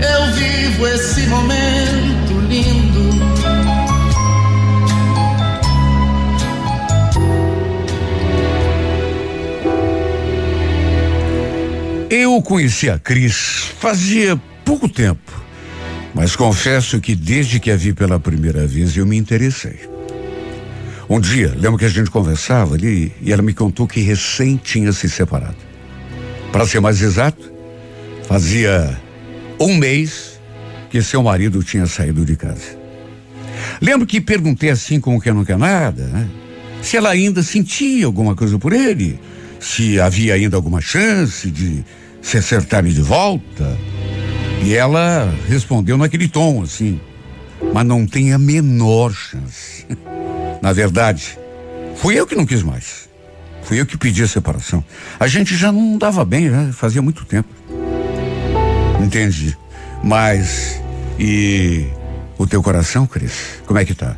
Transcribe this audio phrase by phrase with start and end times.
[0.00, 3.14] eu vivo esse momento lindo.
[12.10, 15.32] Eu conheci a Cris fazia pouco tempo,
[16.14, 19.80] mas confesso que desde que a vi pela primeira vez eu me interessei.
[21.08, 24.92] Um dia, lembro que a gente conversava ali e ela me contou que recém tinha
[24.92, 25.56] se separado.
[26.50, 27.52] Para ser mais exato,
[28.26, 28.98] fazia
[29.58, 30.40] um mês
[30.90, 32.78] que seu marido tinha saído de casa.
[33.80, 36.28] Lembro que perguntei assim como que não quer nada, né?
[36.82, 39.18] Se ela ainda sentia alguma coisa por ele,
[39.58, 41.84] se havia ainda alguma chance de
[42.20, 43.76] se acertarem de volta.
[44.62, 47.00] E ela respondeu naquele tom assim,
[47.72, 49.86] mas não tem a menor chance.
[50.62, 51.38] Na verdade,
[51.96, 53.08] fui eu que não quis mais.
[53.62, 54.84] Fui eu que pedi a separação.
[55.18, 57.48] A gente já não dava bem, já fazia muito tempo.
[59.14, 59.56] Entendi.
[60.02, 60.82] Mas
[61.18, 61.86] e
[62.36, 63.60] o teu coração, Cris?
[63.64, 64.16] Como é que tá?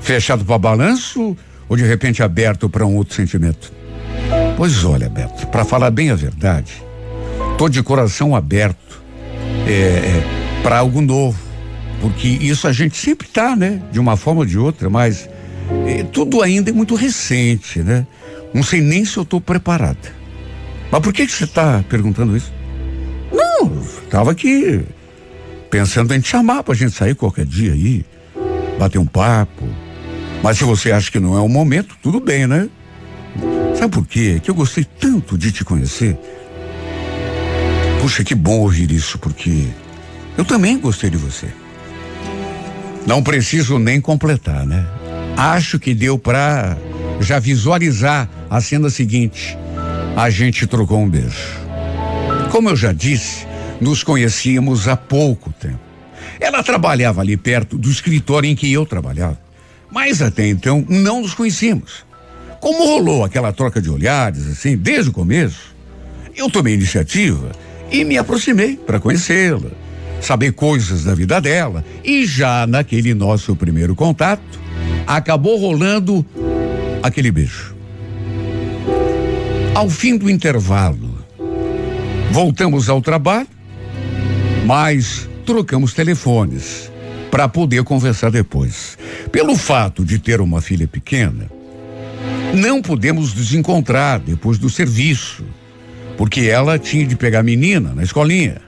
[0.00, 1.36] Fechado para balanço
[1.68, 3.72] ou de repente aberto para um outro sentimento?
[4.56, 6.82] Pois olha, Beto, para falar bem a verdade,
[7.56, 9.00] tô de coração aberto
[9.66, 10.24] é, é,
[10.62, 11.38] para algo novo,
[12.00, 13.80] porque isso a gente sempre tá, né?
[13.92, 15.28] De uma forma ou de outra, mas
[15.86, 18.06] é, tudo ainda é muito recente, né?
[18.52, 20.20] Não sei nem se eu estou preparada.
[20.90, 22.52] Mas por que você está perguntando isso?
[23.32, 23.82] Não,
[24.12, 24.84] estava aqui
[25.70, 28.04] pensando em te chamar para a gente sair qualquer dia aí,
[28.78, 29.66] bater um papo.
[30.42, 32.68] Mas se você acha que não é o momento, tudo bem, né?
[33.74, 34.38] Sabe por quê?
[34.42, 36.18] Que eu gostei tanto de te conhecer.
[38.02, 39.66] Puxa, que bom ouvir isso, porque
[40.36, 41.48] eu também gostei de você.
[43.06, 44.86] Não preciso nem completar, né?
[45.38, 46.76] Acho que deu pra
[47.18, 49.56] já visualizar a cena seguinte.
[50.14, 51.62] A gente trocou um beijo.
[52.50, 53.50] Como eu já disse,
[53.82, 55.80] nos conhecíamos há pouco tempo.
[56.40, 59.38] Ela trabalhava ali perto do escritório em que eu trabalhava.
[59.90, 62.06] Mas até então não nos conhecíamos.
[62.60, 65.74] Como rolou aquela troca de olhares, assim, desde o começo,
[66.34, 67.50] eu tomei iniciativa
[67.90, 69.70] e me aproximei para conhecê-la,
[70.20, 71.84] saber coisas da vida dela.
[72.04, 74.60] E já naquele nosso primeiro contato,
[75.06, 76.24] acabou rolando
[77.02, 77.74] aquele beijo.
[79.74, 81.18] Ao fim do intervalo,
[82.30, 83.48] voltamos ao trabalho,
[84.74, 86.90] mas trocamos telefones
[87.30, 88.96] para poder conversar depois.
[89.30, 91.50] Pelo fato de ter uma filha pequena,
[92.54, 95.44] não pudemos nos encontrar depois do serviço,
[96.16, 98.62] porque ela tinha de pegar a menina na escolinha.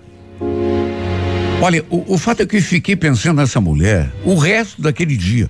[1.62, 5.48] Olha, o, o fato é que eu fiquei pensando nessa mulher o resto daquele dia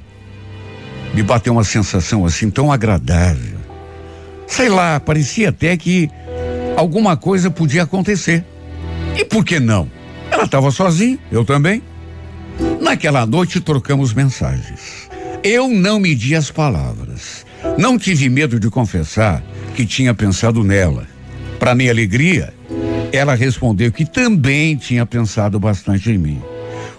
[1.12, 3.58] me bateu uma sensação assim tão agradável.
[4.46, 6.08] Sei lá, parecia até que
[6.76, 8.44] alguma coisa podia acontecer.
[9.18, 10.03] E por que não?
[10.44, 11.82] Ela estava sozinha, eu também.
[12.78, 15.08] Naquela noite trocamos mensagens.
[15.42, 17.46] Eu não medi as palavras.
[17.78, 19.42] Não tive medo de confessar
[19.74, 21.06] que tinha pensado nela.
[21.58, 22.52] Para minha alegria,
[23.10, 26.42] ela respondeu que também tinha pensado bastante em mim.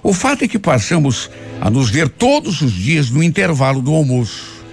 [0.02, 1.30] O fato é que passamos
[1.62, 4.66] a nos ver todos os dias no intervalo do almoço.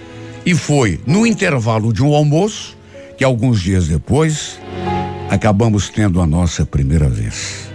[0.43, 2.75] E foi no intervalo de um almoço
[3.19, 4.59] que alguns dias depois
[5.29, 7.71] acabamos tendo a nossa primeira vez.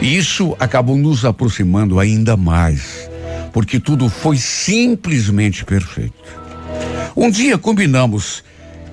[0.00, 3.08] E isso acabou nos aproximando ainda mais,
[3.52, 6.14] porque tudo foi simplesmente perfeito.
[7.16, 8.44] Um dia combinamos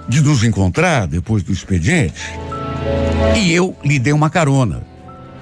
[0.07, 2.21] de nos encontrar depois do expediente
[3.35, 4.84] e eu lhe dei uma carona.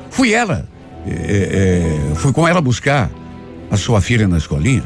[0.10, 0.68] Fui ela
[1.06, 3.10] é, é, fui com ela buscar
[3.70, 4.84] a sua filha na escolinha.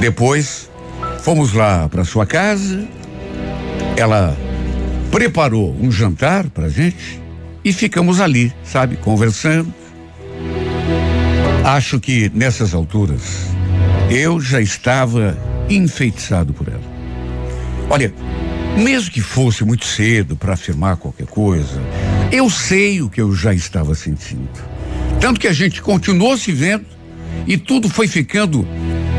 [0.00, 0.70] Depois,
[1.20, 2.86] fomos lá para sua casa.
[3.96, 4.36] Ela
[5.10, 7.22] preparou um jantar para gente
[7.64, 9.72] e ficamos ali, sabe, conversando.
[11.64, 13.48] Acho que nessas alturas
[14.10, 15.36] eu já estava
[15.68, 16.94] enfeitiçado por ela.
[17.88, 18.12] Olha,
[18.76, 21.80] mesmo que fosse muito cedo para afirmar qualquer coisa,
[22.30, 24.48] eu sei o que eu já estava sentindo.
[25.20, 26.84] Tanto que a gente continuou se vendo
[27.46, 28.66] e tudo foi ficando,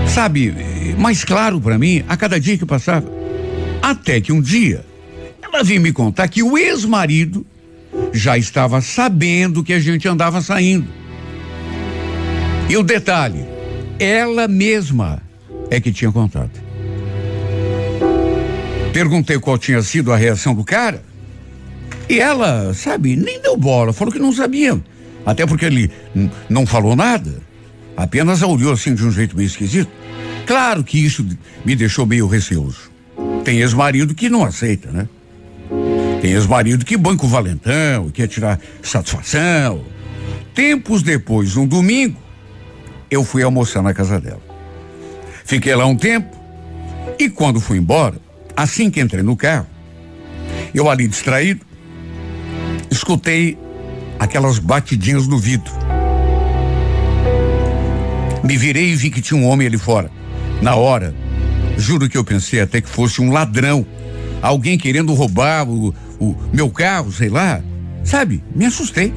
[0.07, 0.53] sabe,
[0.99, 3.11] mais claro para mim a cada dia que passava.
[3.81, 4.85] Até que um dia
[5.41, 7.45] ela veio me contar que o ex-marido
[8.15, 10.87] já estava sabendo que a gente andava saindo.
[12.69, 13.45] E o detalhe,
[13.99, 15.21] ela mesma
[15.69, 16.51] é que tinha contado.
[18.93, 21.03] Perguntei qual tinha sido a reação do cara.
[22.07, 24.81] E ela, sabe, nem deu bola, falou que não sabia.
[25.25, 25.91] Até porque ele
[26.47, 27.41] não falou nada.
[27.97, 29.91] Apenas olhou assim de um jeito meio esquisito.
[30.45, 31.25] Claro que isso
[31.65, 32.91] me deixou meio receoso.
[33.43, 35.07] Tem ex-marido que não aceita, né?
[36.25, 39.85] Tem ex-marido que banca o valentão, quer tirar satisfação.
[40.55, 42.17] Tempos depois, um domingo,
[43.11, 44.41] eu fui almoçar na casa dela.
[45.45, 46.35] Fiquei lá um tempo
[47.19, 48.19] e quando fui embora,
[48.55, 49.67] Assim que entrei no carro,
[50.73, 51.63] eu ali distraído,
[52.89, 53.55] escutei
[54.17, 55.71] aquelas batidinhas no vidro.
[58.43, 60.09] Me virei e vi que tinha um homem ali fora.
[60.59, 61.13] Na hora,
[61.77, 63.85] juro que eu pensei até que fosse um ladrão,
[64.41, 67.61] alguém querendo roubar o, o meu carro, sei lá.
[68.03, 69.13] Sabe, me assustei.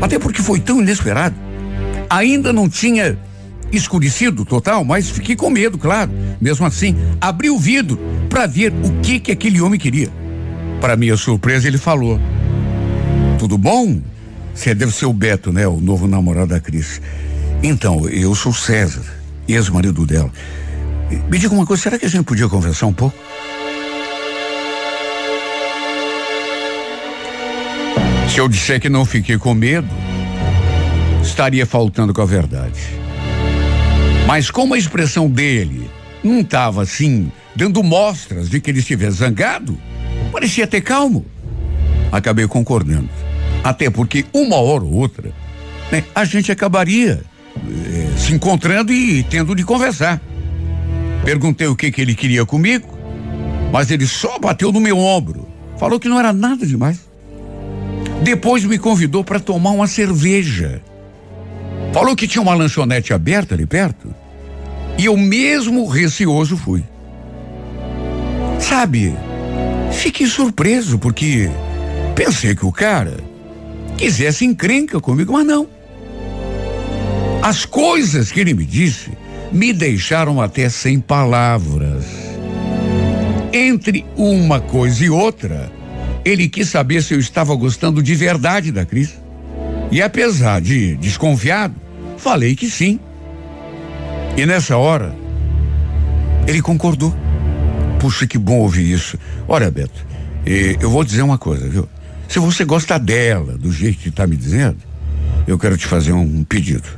[0.00, 1.34] Até porque foi tão inesperado.
[2.08, 3.18] Ainda não tinha
[3.72, 6.10] escurecido total, mas fiquei com medo, claro.
[6.40, 7.98] Mesmo assim, abri o vidro
[8.28, 10.08] para ver o que que aquele homem queria.
[10.80, 12.20] Para minha surpresa, ele falou:
[13.38, 14.00] Tudo bom?
[14.54, 15.66] Você deve ser o Beto, né?
[15.66, 17.00] O novo namorado da Cris.
[17.62, 19.04] Então, eu sou César,
[19.46, 20.30] ex-marido dela.
[21.28, 23.16] Me diga uma coisa, será que a gente podia conversar um pouco?
[28.30, 29.88] Se eu disser que não fiquei com medo,
[31.20, 32.80] estaria faltando com a verdade.
[34.24, 35.90] Mas como a expressão dele
[36.22, 39.76] não estava assim, dando mostras de que ele estivesse zangado,
[40.30, 41.26] parecia ter calmo.
[42.12, 43.10] Acabei concordando.
[43.64, 45.32] Até porque uma hora ou outra,
[45.90, 47.24] né, a gente acabaria
[47.56, 50.20] eh, se encontrando e tendo de conversar.
[51.24, 52.96] Perguntei o que, que ele queria comigo,
[53.72, 55.48] mas ele só bateu no meu ombro.
[55.76, 57.09] Falou que não era nada demais.
[58.22, 60.82] Depois me convidou para tomar uma cerveja.
[61.92, 64.14] Falou que tinha uma lanchonete aberta ali perto.
[64.98, 66.84] E eu mesmo receoso fui.
[68.58, 69.14] Sabe,
[69.90, 71.50] fiquei surpreso porque
[72.14, 73.16] pensei que o cara
[73.96, 75.66] quisesse encrenca comigo, mas não.
[77.42, 79.10] As coisas que ele me disse
[79.50, 82.04] me deixaram até sem palavras.
[83.52, 85.72] Entre uma coisa e outra,
[86.24, 89.18] ele quis saber se eu estava gostando de verdade da Cris.
[89.90, 91.74] E apesar de desconfiado,
[92.16, 93.00] falei que sim.
[94.36, 95.14] E nessa hora,
[96.46, 97.14] ele concordou.
[97.98, 99.18] Puxa, que bom ouvir isso.
[99.48, 100.06] Olha, Beto,
[100.46, 101.88] eu vou dizer uma coisa, viu?
[102.28, 104.78] Se você gosta dela, do jeito que está me dizendo,
[105.46, 106.88] eu quero te fazer um pedido.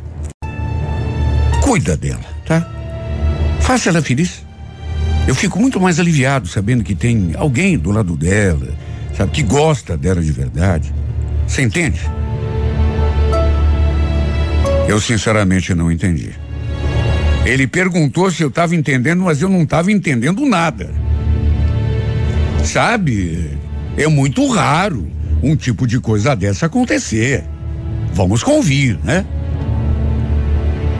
[1.62, 2.68] Cuida dela, tá?
[3.60, 4.44] Faça ela feliz.
[5.26, 8.68] Eu fico muito mais aliviado sabendo que tem alguém do lado dela,
[9.14, 10.92] sabe, que gosta dela de verdade.
[11.46, 12.00] Você entende?
[14.88, 16.30] Eu sinceramente não entendi.
[17.44, 20.90] Ele perguntou se eu estava entendendo, mas eu não estava entendendo nada.
[22.64, 23.58] Sabe?
[23.96, 25.10] É muito raro
[25.42, 27.44] um tipo de coisa dessa acontecer.
[28.14, 29.26] Vamos convir, né?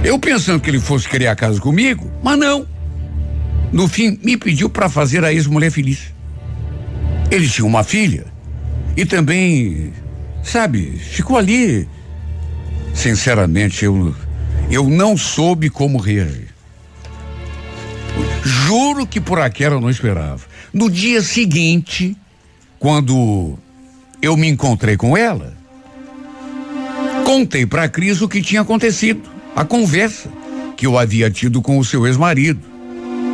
[0.05, 2.67] Eu pensando que ele fosse criar casa comigo, mas não.
[3.73, 6.12] No fim, me pediu para fazer a ex-mulher feliz.
[7.33, 8.27] Ele tinha uma filha
[8.97, 9.93] e também,
[10.45, 11.89] sabe, ficou ali
[12.95, 14.15] Sinceramente, eu,
[14.71, 16.49] eu não soube como reagir.
[18.45, 20.43] Juro que por aquela eu não esperava.
[20.73, 22.17] No dia seguinte,
[22.79, 23.59] quando
[24.21, 25.57] eu me encontrei com ela,
[27.25, 29.23] contei para a Cris o que tinha acontecido,
[29.55, 30.31] a conversa
[30.77, 32.61] que eu havia tido com o seu ex-marido.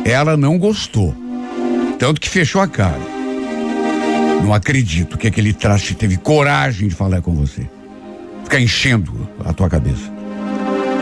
[0.05, 1.15] Ela não gostou,
[1.97, 3.18] tanto que fechou a cara.
[4.43, 7.67] Não acredito que aquele traste teve coragem de falar com você
[8.49, 10.11] ficar enchendo a tua cabeça.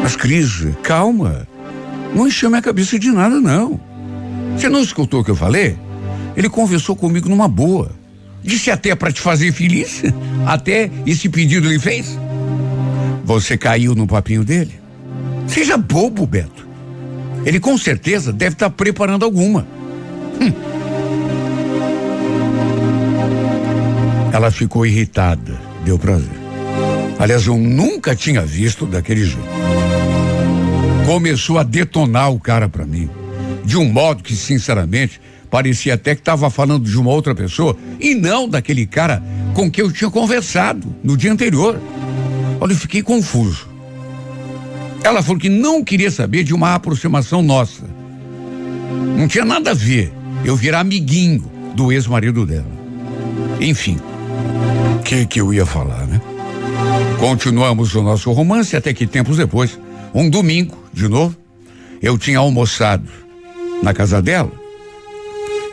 [0.04, 1.48] Mas, Cris, calma.
[2.14, 3.80] Não encheu minha cabeça de nada, não.
[4.56, 5.78] Você não escutou o que eu falei?
[6.36, 7.92] Ele conversou comigo numa boa.
[8.44, 10.04] Disse até para te fazer feliz.
[10.46, 12.20] Até esse pedido ele fez.
[13.24, 14.80] Você caiu no papinho dele?
[15.48, 16.68] Seja bobo, Beto.
[17.46, 19.66] Ele com certeza deve estar tá preparando alguma.
[20.42, 20.52] Hum.
[24.32, 25.60] Ela ficou irritada.
[25.84, 26.30] Deu prazer.
[27.20, 29.48] Aliás, eu nunca tinha visto daquele jeito.
[31.06, 33.10] Começou a detonar o cara para mim,
[33.64, 35.20] de um modo que, sinceramente,
[35.50, 39.84] parecia até que estava falando de uma outra pessoa e não daquele cara com quem
[39.84, 41.80] eu tinha conversado no dia anterior.
[42.60, 43.68] Olha, eu fiquei confuso.
[45.04, 47.84] Ela falou que não queria saber de uma aproximação nossa.
[49.18, 50.12] Não tinha nada a ver
[50.44, 52.78] eu virar amiguinho do ex-marido dela.
[53.60, 53.98] Enfim,
[55.04, 56.22] que que eu ia falar, né?
[57.20, 59.80] Continuamos o nosso romance até que tempos depois,
[60.14, 61.36] um domingo, de novo,
[62.02, 63.08] eu tinha almoçado
[63.82, 64.52] na casa dela.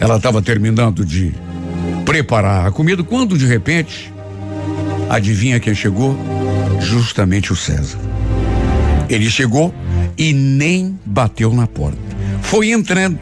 [0.00, 1.34] Ela estava terminando de
[2.04, 4.12] preparar a comida quando de repente,
[5.08, 6.16] adivinha quem chegou?
[6.80, 7.98] Justamente o César.
[9.08, 9.74] Ele chegou
[10.16, 11.98] e nem bateu na porta.
[12.42, 13.18] Foi entrando.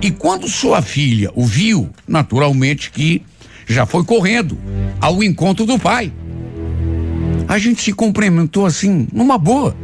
[0.00, 3.22] E quando sua filha o viu, naturalmente que
[3.66, 4.58] já foi correndo
[5.00, 6.12] ao encontro do pai.
[7.48, 9.76] A gente se cumprimentou assim, numa boa.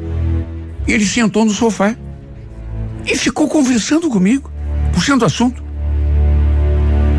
[0.87, 1.95] Ele sentou no sofá
[3.07, 4.51] e ficou conversando comigo,
[4.93, 5.63] puxando assunto.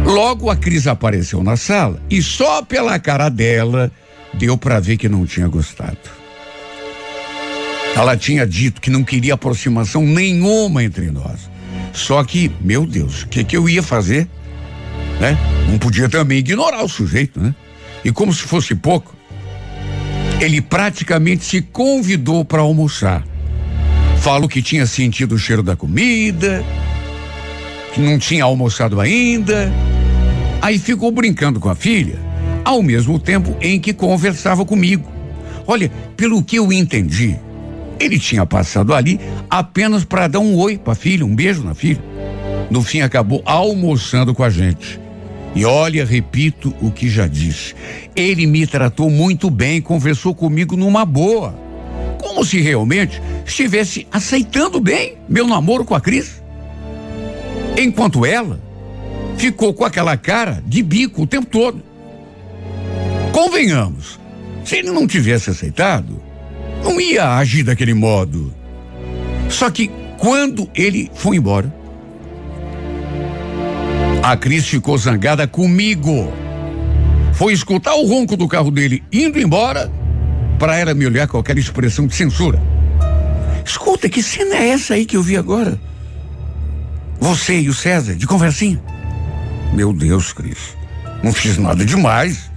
[0.06, 3.92] Logo a Cris apareceu na sala e só pela cara dela
[4.34, 5.98] deu para ver que não tinha gostado.
[7.96, 11.50] Ela tinha dito que não queria aproximação nenhuma entre nós.
[11.94, 14.28] Só que, meu Deus, o que, que eu ia fazer?
[15.20, 15.38] Né?
[15.68, 17.54] Não podia também ignorar o sujeito, né?
[18.04, 19.14] E como se fosse pouco,
[20.40, 23.24] ele praticamente se convidou para almoçar.
[24.20, 26.64] Falou que tinha sentido o cheiro da comida,
[27.94, 29.72] que não tinha almoçado ainda.
[30.62, 32.18] Aí ficou brincando com a filha,
[32.64, 35.10] ao mesmo tempo em que conversava comigo.
[35.68, 37.38] Olha, pelo que eu entendi,
[38.00, 41.76] ele tinha passado ali apenas para dar um oi para a filha, um beijo na
[41.76, 42.02] filha.
[42.70, 45.00] No fim, acabou almoçando com a gente.
[45.56, 47.76] E olha, repito o que já disse.
[48.16, 51.58] Ele me tratou muito bem, conversou comigo numa boa.
[52.20, 56.42] Como se realmente estivesse aceitando bem meu namoro com a Cris.
[57.78, 58.60] Enquanto ela
[59.38, 61.82] ficou com aquela cara de bico o tempo todo.
[63.32, 64.20] Convenhamos,
[64.66, 66.22] se ele não tivesse aceitado,
[66.84, 68.54] não ia agir daquele modo.
[69.50, 71.74] Só que quando ele foi embora,
[74.32, 76.32] a Cris ficou zangada comigo.
[77.34, 79.92] Foi escutar o ronco do carro dele indo embora
[80.60, 82.62] para ela me olhar com aquela expressão de censura.
[83.66, 85.80] Escuta, que cena é essa aí que eu vi agora?
[87.20, 88.80] Você e o César, de conversinha?
[89.74, 90.78] Meu Deus, Cris,
[91.24, 92.52] não fiz nada demais.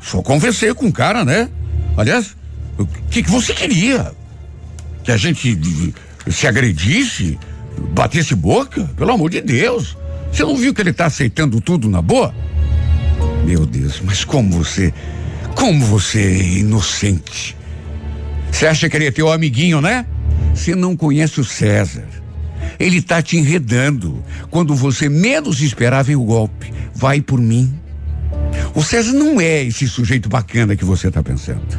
[0.00, 1.48] Só conversei com o cara, né?
[1.96, 2.36] Aliás,
[2.76, 4.10] o que, que você queria?
[5.04, 5.94] Que a gente
[6.28, 7.38] se agredisse,
[7.92, 8.82] batesse boca?
[8.96, 9.96] Pelo amor de Deus.
[10.34, 12.34] Você não viu que ele está aceitando tudo na boa?
[13.46, 14.92] Meu Deus, mas como você.
[15.54, 17.56] Como você é inocente.
[18.50, 20.04] Você acha que ele é teu amiguinho, né?
[20.52, 22.08] Você não conhece o César.
[22.80, 24.24] Ele está te enredando.
[24.50, 26.74] Quando você menos esperava o golpe.
[26.92, 27.72] Vai por mim.
[28.74, 31.78] O César não é esse sujeito bacana que você está pensando.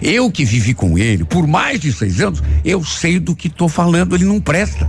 [0.00, 3.68] Eu que vivi com ele por mais de seis anos, eu sei do que estou
[3.68, 4.88] falando, ele não presta.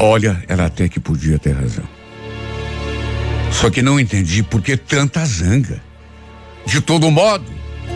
[0.00, 1.84] Olha, ela até que podia ter razão.
[3.50, 5.82] Só que não entendi por que tanta zanga.
[6.64, 7.46] De todo modo,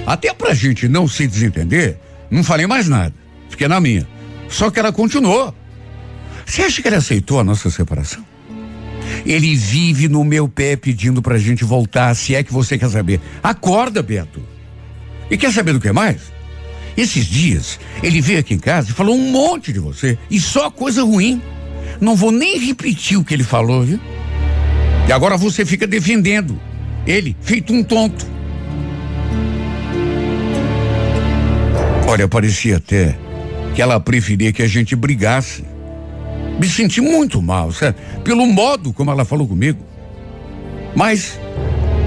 [0.06, 1.98] até pra gente não se desentender,
[2.30, 3.14] não falei mais nada.
[3.48, 4.08] Fiquei na minha.
[4.48, 5.54] Só que ela continuou.
[6.44, 8.24] Você acha que ele aceitou a nossa separação?
[9.24, 13.20] Ele vive no meu pé pedindo pra gente voltar, se é que você quer saber.
[13.42, 14.42] Acorda, Beto.
[15.30, 16.32] E quer saber do que mais?
[16.96, 20.70] Esses dias, ele veio aqui em casa e falou um monte de você, e só
[20.70, 21.40] coisa ruim.
[22.00, 24.00] Não vou nem repetir o que ele falou, viu?
[25.08, 26.58] E agora você fica defendendo
[27.06, 28.26] ele, feito um tonto.
[32.06, 33.16] Olha, parecia até
[33.74, 35.64] que ela preferia que a gente brigasse.
[36.60, 37.96] Me senti muito mal, sabe?
[38.22, 39.82] Pelo modo como ela falou comigo.
[40.94, 41.40] Mas,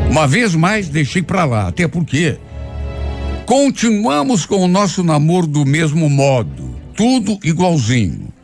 [0.09, 2.37] uma vez mais, deixei pra lá, até porque
[3.45, 8.34] continuamos com o nosso namoro do mesmo modo, tudo igualzinho.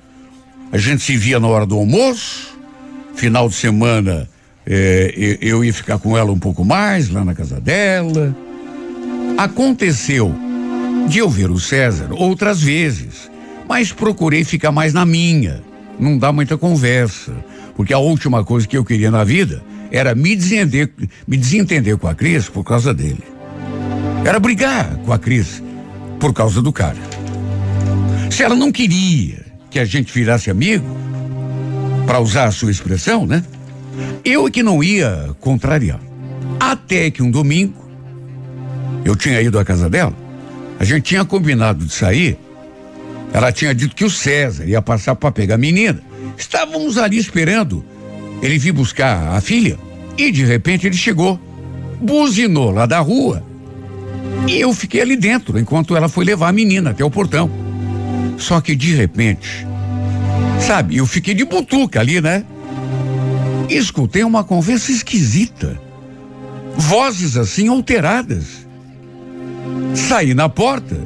[0.71, 2.57] A gente se via na hora do almoço,
[3.15, 4.29] final de semana
[4.65, 8.35] eh, eu ia ficar com ela um pouco mais lá na casa dela.
[9.37, 10.33] Aconteceu
[11.07, 13.29] de eu ver o César outras vezes,
[13.67, 15.61] mas procurei ficar mais na minha
[16.01, 17.31] não dá muita conversa.
[17.75, 20.91] Porque a última coisa que eu queria na vida era me desentender,
[21.27, 23.23] me desentender com a Cris por causa dele.
[24.25, 25.63] Era brigar com a Cris
[26.19, 26.97] por causa do cara.
[28.29, 30.85] Se ela não queria que a gente virasse amigo,
[32.05, 33.43] para usar a sua expressão, né?
[34.23, 35.99] Eu é que não ia contrariar.
[36.59, 37.73] Até que um domingo,
[39.03, 40.13] eu tinha ido à casa dela,
[40.79, 42.37] a gente tinha combinado de sair
[43.33, 46.01] ela tinha dito que o César ia passar para pegar a menina.
[46.37, 47.83] Estávamos ali esperando
[48.41, 49.77] ele vir buscar a filha
[50.17, 51.39] e de repente ele chegou,
[52.01, 53.43] buzinou lá da rua
[54.47, 57.49] e eu fiquei ali dentro enquanto ela foi levar a menina até o portão.
[58.41, 59.65] Só que de repente,
[60.59, 62.43] sabe, eu fiquei de butuca ali, né?
[63.69, 65.79] escutei uma conversa esquisita.
[66.75, 68.65] Vozes assim alteradas.
[69.95, 70.97] Saí na porta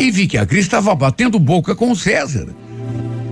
[0.00, 2.48] e vi que a Cris estava batendo boca com o César.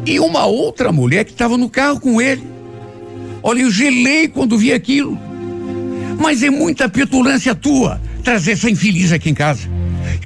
[0.06, 2.46] E uma outra mulher que estava no carro com ele.
[3.42, 5.18] Olha, eu gelei quando vi aquilo.
[6.20, 9.68] Mas é muita petulância tua trazer essa infeliz aqui em casa.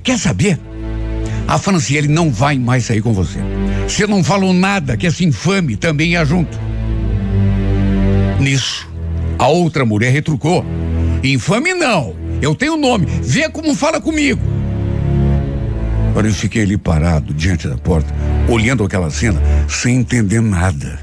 [0.03, 0.59] Quer saber?
[1.49, 3.39] A Franciele não vai mais sair com você.
[3.89, 6.61] Você não falou nada que essa infame também ia junto.
[8.39, 8.87] Nisso,
[9.39, 10.63] a outra mulher retrucou.
[11.25, 12.15] Infame não.
[12.43, 13.07] Eu tenho nome.
[13.23, 14.43] Vê como fala comigo.
[16.11, 18.13] Agora eu fiquei ali parado diante da porta,
[18.47, 20.99] olhando aquela cena, sem entender nada.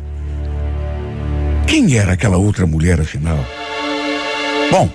[1.65, 3.43] Quem era aquela outra mulher, afinal?
[4.69, 4.89] Bom,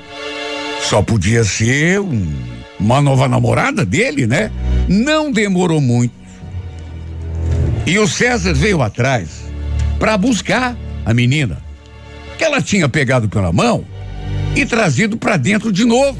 [0.80, 2.32] só podia ser um,
[2.78, 4.50] uma nova namorada dele, né?
[4.90, 6.12] Não demorou muito.
[7.86, 9.28] E o César veio atrás
[10.00, 11.62] para buscar a menina,
[12.36, 13.84] que ela tinha pegado pela mão
[14.56, 16.18] e trazido para dentro de novo.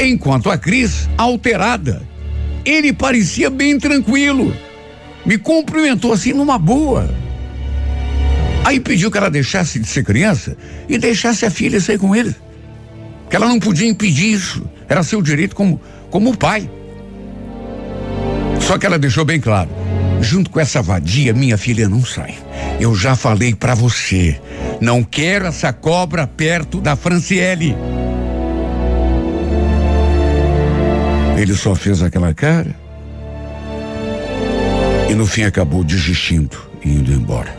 [0.00, 2.02] Enquanto a Cris, alterada,
[2.64, 4.52] ele parecia bem tranquilo.
[5.24, 7.08] Me cumprimentou assim numa boa.
[8.64, 10.56] Aí pediu que ela deixasse de ser criança
[10.88, 12.34] e deixasse a filha sair com ele.
[13.28, 14.68] Que ela não podia impedir isso.
[14.88, 16.68] Era seu direito como, como pai.
[18.70, 19.68] Só que ela deixou bem claro:
[20.20, 22.38] junto com essa vadia, minha filha não sai.
[22.78, 24.40] Eu já falei para você.
[24.80, 27.74] Não quero essa cobra perto da Franciele.
[31.36, 32.72] Ele só fez aquela cara
[35.08, 37.52] e no fim acabou desistindo e indo embora.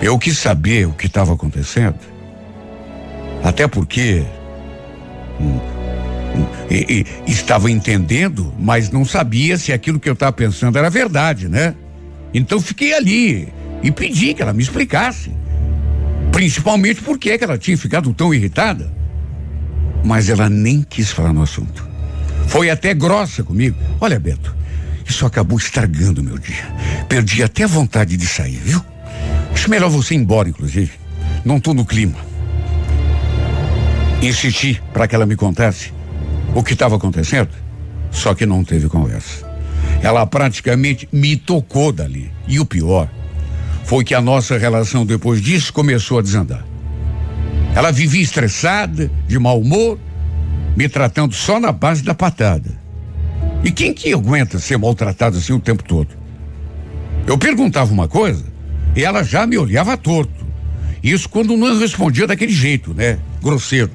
[0.00, 1.98] Eu quis saber o que estava acontecendo,
[3.42, 4.22] até porque
[5.40, 5.58] hum,
[6.70, 11.48] e, e, estava entendendo, mas não sabia se aquilo que eu estava pensando era verdade,
[11.48, 11.74] né?
[12.32, 13.48] Então fiquei ali
[13.82, 15.32] e pedi que ela me explicasse,
[16.30, 18.92] principalmente por que ela tinha ficado tão irritada.
[20.04, 21.86] Mas ela nem quis falar no assunto.
[22.46, 23.76] Foi até grossa comigo.
[24.00, 24.54] Olha, Beto,
[25.06, 26.72] isso acabou estragando meu dia.
[27.08, 28.82] Perdi até a vontade de sair, viu?
[29.52, 30.92] Acho melhor você ir embora, inclusive.
[31.44, 32.16] Não tô no clima.
[34.22, 35.99] Insisti para que ela me contasse
[36.54, 37.50] o que estava acontecendo,
[38.10, 39.48] só que não teve conversa.
[40.02, 42.30] Ela praticamente me tocou dali.
[42.46, 43.08] E o pior
[43.84, 46.64] foi que a nossa relação depois disso começou a desandar.
[47.74, 49.98] Ela vivia estressada, de mau humor,
[50.76, 52.78] me tratando só na base da patada.
[53.62, 56.08] E quem que aguenta ser maltratado assim o tempo todo?
[57.26, 58.44] Eu perguntava uma coisa
[58.96, 60.46] e ela já me olhava torto.
[61.02, 63.18] Isso quando não respondia daquele jeito, né?
[63.42, 63.90] Grosseiro.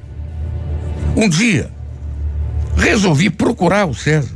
[1.15, 1.71] Um dia,
[2.75, 4.35] resolvi procurar o César.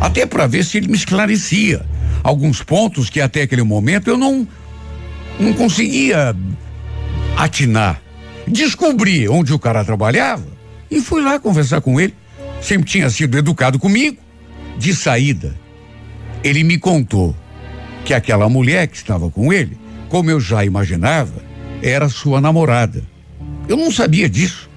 [0.00, 1.84] Até para ver se ele me esclarecia
[2.22, 4.46] alguns pontos que até aquele momento eu não
[5.38, 6.36] não conseguia
[7.36, 8.00] atinar.
[8.46, 10.46] Descobri onde o cara trabalhava
[10.90, 12.14] e fui lá conversar com ele.
[12.60, 14.18] Sempre tinha sido educado comigo.
[14.78, 15.54] De saída,
[16.42, 17.36] ele me contou
[18.04, 21.42] que aquela mulher que estava com ele, como eu já imaginava,
[21.82, 23.02] era sua namorada.
[23.68, 24.68] Eu não sabia disso,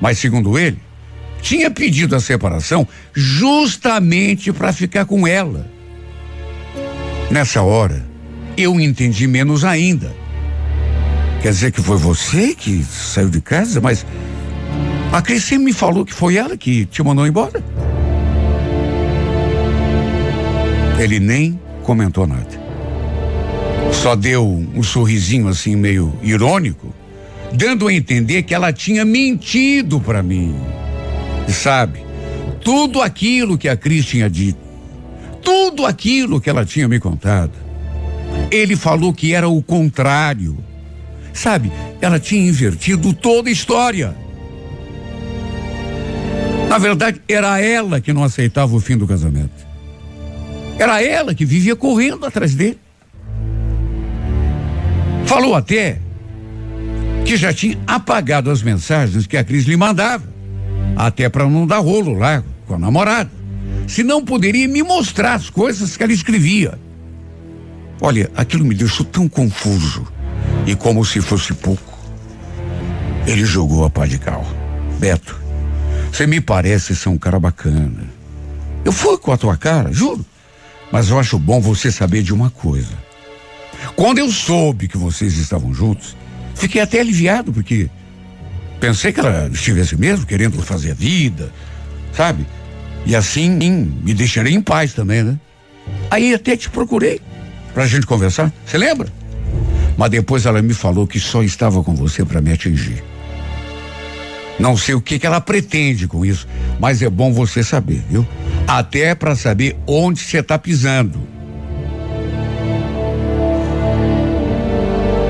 [0.00, 0.78] mas segundo ele,
[1.40, 5.66] tinha pedido a separação justamente para ficar com ela.
[7.30, 8.04] Nessa hora,
[8.56, 10.14] eu entendi menos ainda.
[11.42, 14.04] Quer dizer que foi você que saiu de casa, mas
[15.12, 17.62] a Cris me falou que foi ela que te mandou embora.
[20.98, 22.60] Ele nem comentou nada.
[23.92, 26.94] Só deu um sorrisinho assim meio irônico,
[27.52, 30.54] dando a entender que ela tinha mentido para mim.
[31.52, 32.04] Sabe,
[32.62, 34.58] tudo aquilo que a Cris tinha dito,
[35.42, 37.52] tudo aquilo que ela tinha me contado,
[38.50, 40.58] ele falou que era o contrário.
[41.32, 44.14] Sabe, ela tinha invertido toda a história.
[46.68, 49.66] Na verdade, era ela que não aceitava o fim do casamento.
[50.78, 52.78] Era ela que vivia correndo atrás dele.
[55.26, 56.00] Falou até
[57.24, 60.29] que já tinha apagado as mensagens que a Cris lhe mandava,
[60.96, 63.30] até para não dar rolo lá com a namorada.
[63.86, 66.78] Se não poderia me mostrar as coisas que ela escrevia.
[68.00, 70.06] Olha, aquilo me deixou tão confuso.
[70.66, 71.98] E como se fosse pouco,
[73.26, 74.46] ele jogou a pá de cal.
[74.98, 75.40] Beto,
[76.12, 78.04] você me parece ser um cara bacana.
[78.84, 80.24] Eu fui com a tua cara, juro.
[80.92, 82.92] Mas eu acho bom você saber de uma coisa.
[83.94, 86.16] Quando eu soube que vocês estavam juntos,
[86.54, 87.88] fiquei até aliviado, porque
[88.80, 91.52] pensei que ela estivesse mesmo querendo fazer vida,
[92.12, 92.46] sabe?
[93.04, 95.38] E assim me deixarei em paz também, né?
[96.10, 97.20] Aí até te procurei
[97.74, 98.52] pra gente conversar.
[98.64, 99.08] Você lembra?
[99.96, 103.04] Mas depois ela me falou que só estava com você para me atingir.
[104.58, 106.46] Não sei o que, que ela pretende com isso,
[106.78, 108.26] mas é bom você saber, viu?
[108.66, 111.20] Até para saber onde você está pisando.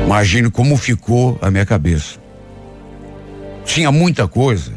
[0.05, 2.20] Imagine como ficou a minha cabeça.
[3.73, 4.73] Tinha muita coisa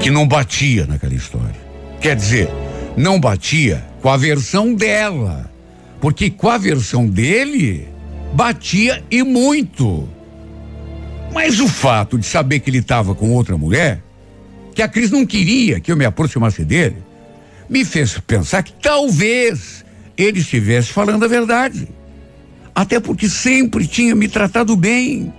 [0.00, 1.54] que não batia naquela história.
[2.00, 2.48] Quer dizer,
[2.96, 5.48] não batia com a versão dela.
[6.00, 7.86] Porque com a versão dele,
[8.32, 10.08] batia e muito.
[11.32, 14.02] Mas o fato de saber que ele estava com outra mulher,
[14.74, 16.96] que a Cris não queria que eu me aproximasse dele,
[17.70, 19.84] me fez pensar que talvez
[20.18, 21.88] ele estivesse falando a verdade.
[22.74, 25.32] Até porque sempre tinha me tratado bem.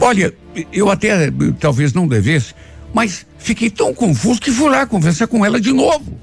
[0.00, 0.32] Olha,
[0.72, 2.54] eu até talvez não devesse,
[2.92, 6.18] mas fiquei tão confuso que fui lá conversar com ela de novo.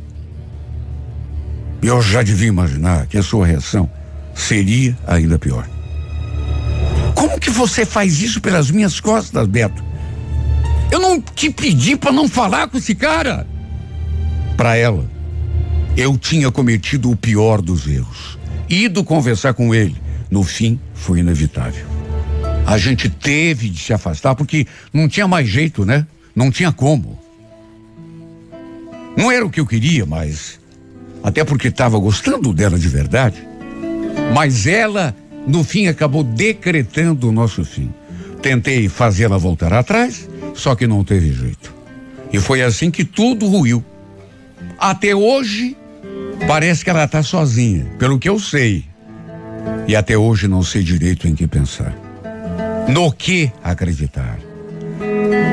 [1.82, 3.90] Eu já devia imaginar que a sua reação
[4.34, 5.68] seria ainda pior.
[7.14, 9.84] Como que você faz isso pelas minhas costas, Beto?
[10.92, 13.46] Eu não te pedi para não falar com esse cara.
[14.56, 15.06] Para ela,
[15.98, 18.38] eu tinha cometido o pior dos erros.
[18.70, 19.96] Ido conversar com ele.
[20.30, 21.93] No fim, foi inevitável.
[22.66, 26.08] A gente teve de se afastar porque não tinha mais jeito, né?
[26.36, 27.20] Não tinha como.
[29.16, 30.60] Não era o que eu queria, mas.
[31.24, 33.48] Até porque estava gostando dela de verdade.
[34.34, 35.16] Mas ela,
[35.48, 37.92] no fim, acabou decretando o nosso fim.
[38.42, 41.74] Tentei fazê-la voltar atrás, só que não teve jeito.
[42.32, 43.84] E foi assim que tudo ruiu.
[44.78, 45.78] Até hoje,
[46.48, 48.86] parece que ela está sozinha, pelo que eu sei.
[49.88, 52.03] E até hoje não sei direito em que pensar.
[52.88, 54.40] No que acreditar.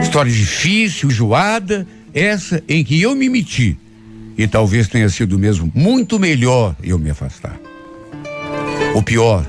[0.03, 3.79] História difícil, enjoada, essa em que eu me meti.
[4.37, 7.59] E talvez tenha sido mesmo muito melhor eu me afastar.
[8.95, 9.45] O pior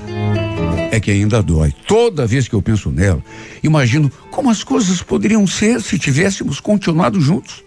[0.90, 1.72] é que ainda dói.
[1.86, 3.22] Toda vez que eu penso nela,
[3.62, 7.64] imagino como as coisas poderiam ser se tivéssemos continuado juntos.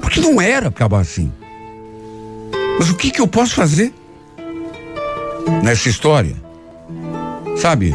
[0.00, 1.30] Porque não era acabar assim.
[2.78, 3.92] Mas o que que eu posso fazer
[5.62, 6.34] nessa história?
[7.56, 7.94] Sabe,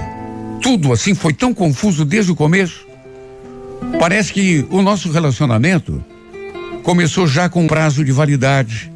[0.61, 2.85] tudo assim foi tão confuso desde o começo.
[3.99, 6.03] Parece que o nosso relacionamento
[6.83, 8.91] começou já com prazo de validade.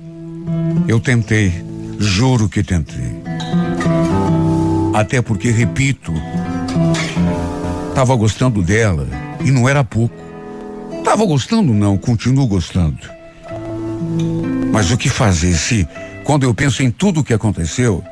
[0.88, 1.54] Eu tentei,
[2.00, 3.24] juro que tentei.
[4.94, 6.14] Até porque, repito,
[7.90, 9.08] estava gostando dela
[9.44, 10.16] e não era pouco.
[11.04, 12.98] Tava gostando, não, continuo gostando.
[14.72, 15.88] Mas o que fazer se,
[16.24, 18.04] quando eu penso em tudo o que aconteceu,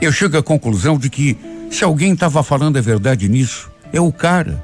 [0.00, 1.36] eu chego à conclusão de que
[1.74, 4.62] se alguém estava falando a verdade nisso, é o cara.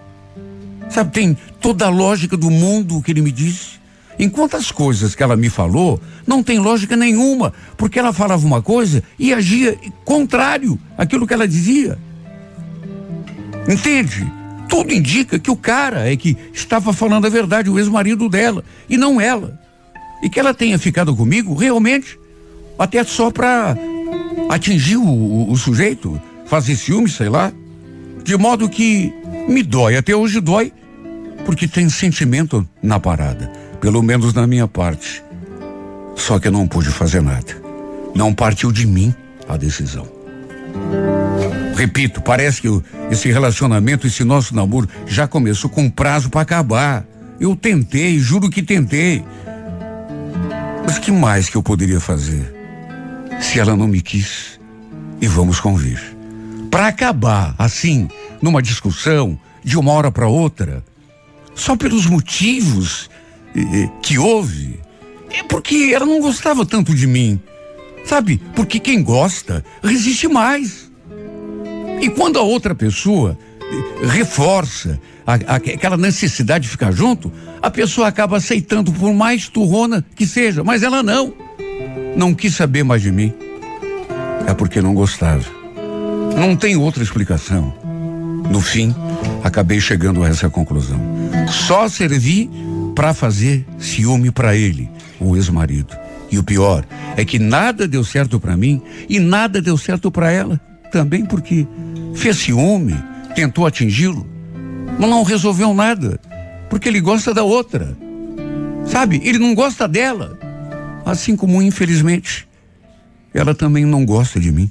[0.88, 3.80] Sabe, tem toda a lógica do mundo o que ele me disse.
[4.16, 8.62] Enquanto as coisas que ela me falou não tem lógica nenhuma, porque ela falava uma
[8.62, 11.98] coisa e agia contrário àquilo que ela dizia.
[13.68, 14.30] Entende?
[14.68, 18.96] Tudo indica que o cara é que estava falando a verdade, o ex-marido dela, e
[18.96, 19.58] não ela.
[20.22, 22.16] E que ela tenha ficado comigo realmente,
[22.78, 23.76] até só para
[24.48, 26.20] atingir o, o, o sujeito,
[26.50, 27.52] fazer ciúme, sei lá.
[28.24, 29.14] De modo que
[29.48, 30.72] me dói, até hoje dói,
[31.46, 33.46] porque tem sentimento na parada,
[33.80, 35.22] pelo menos na minha parte.
[36.16, 37.56] Só que eu não pude fazer nada.
[38.14, 39.14] Não partiu de mim
[39.48, 40.06] a decisão.
[41.76, 47.06] Repito, parece que esse relacionamento, esse nosso namoro já começou com prazo para acabar.
[47.38, 49.24] Eu tentei, juro que tentei.
[50.84, 52.54] Mas que mais que eu poderia fazer?
[53.40, 54.60] Se ela não me quis,
[55.20, 56.09] e vamos convir.
[56.70, 58.08] Para acabar assim,
[58.40, 60.84] numa discussão, de uma hora para outra,
[61.54, 63.10] só pelos motivos
[63.54, 64.80] eh, que houve,
[65.30, 67.40] é porque ela não gostava tanto de mim.
[68.04, 68.40] Sabe?
[68.54, 70.90] Porque quem gosta resiste mais.
[72.00, 73.38] E quando a outra pessoa
[74.02, 77.30] reforça a, a, aquela necessidade de ficar junto,
[77.60, 81.34] a pessoa acaba aceitando, por mais turrona que seja, mas ela não.
[82.16, 83.32] Não quis saber mais de mim.
[84.46, 85.59] É porque não gostava.
[86.36, 87.74] Não tem outra explicação.
[88.50, 88.94] No fim,
[89.44, 91.00] acabei chegando a essa conclusão.
[91.48, 92.50] Só servi
[92.94, 94.90] para fazer ciúme para ele,
[95.20, 95.96] o ex-marido.
[96.30, 96.84] E o pior
[97.16, 100.60] é que nada deu certo para mim e nada deu certo para ela.
[100.92, 101.66] Também porque
[102.14, 102.96] fez ciúme,
[103.34, 104.26] tentou atingi-lo,
[104.98, 106.20] mas não resolveu nada.
[106.68, 107.96] Porque ele gosta da outra.
[108.86, 109.20] Sabe?
[109.24, 110.38] Ele não gosta dela.
[111.04, 112.46] Assim como, infelizmente,
[113.34, 114.70] ela também não gosta de mim.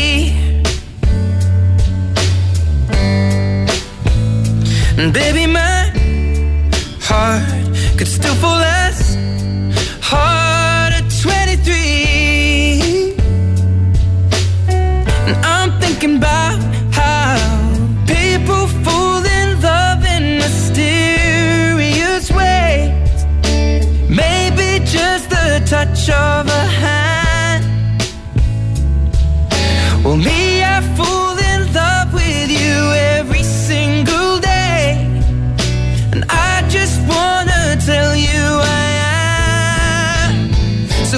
[4.97, 5.89] And baby, my
[7.01, 9.15] heart could still fall as
[10.01, 10.40] hard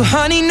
[0.03, 0.42] honey,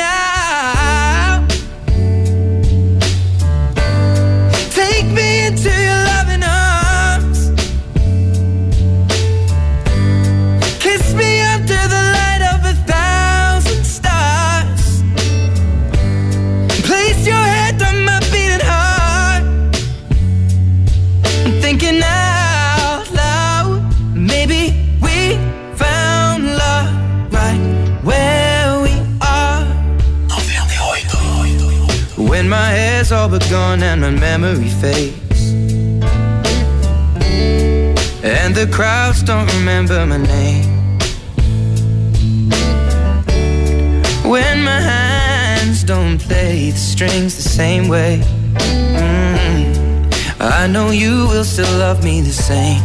[50.62, 52.80] I know you will still love me the same.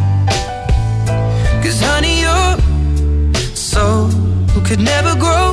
[1.62, 2.58] Cause honey, your
[3.56, 4.10] soul
[4.66, 5.47] could never grow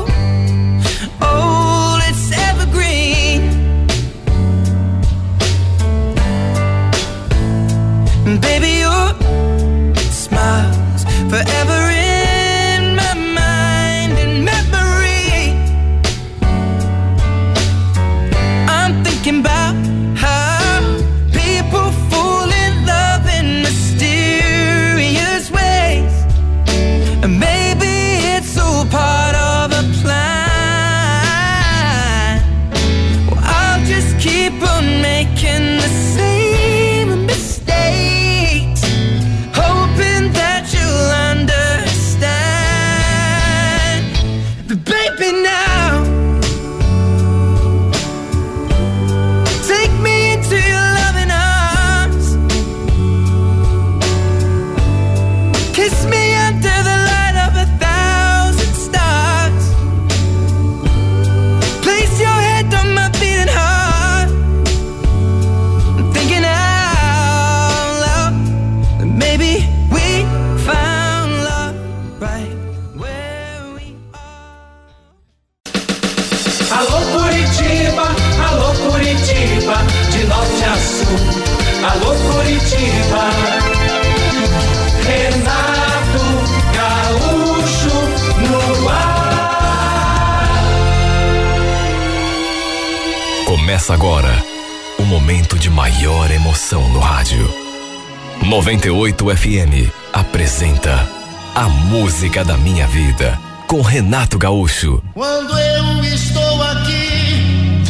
[102.24, 105.02] Música da Minha Vida com Renato Gaúcho.
[105.12, 107.82] Quando eu estou aqui,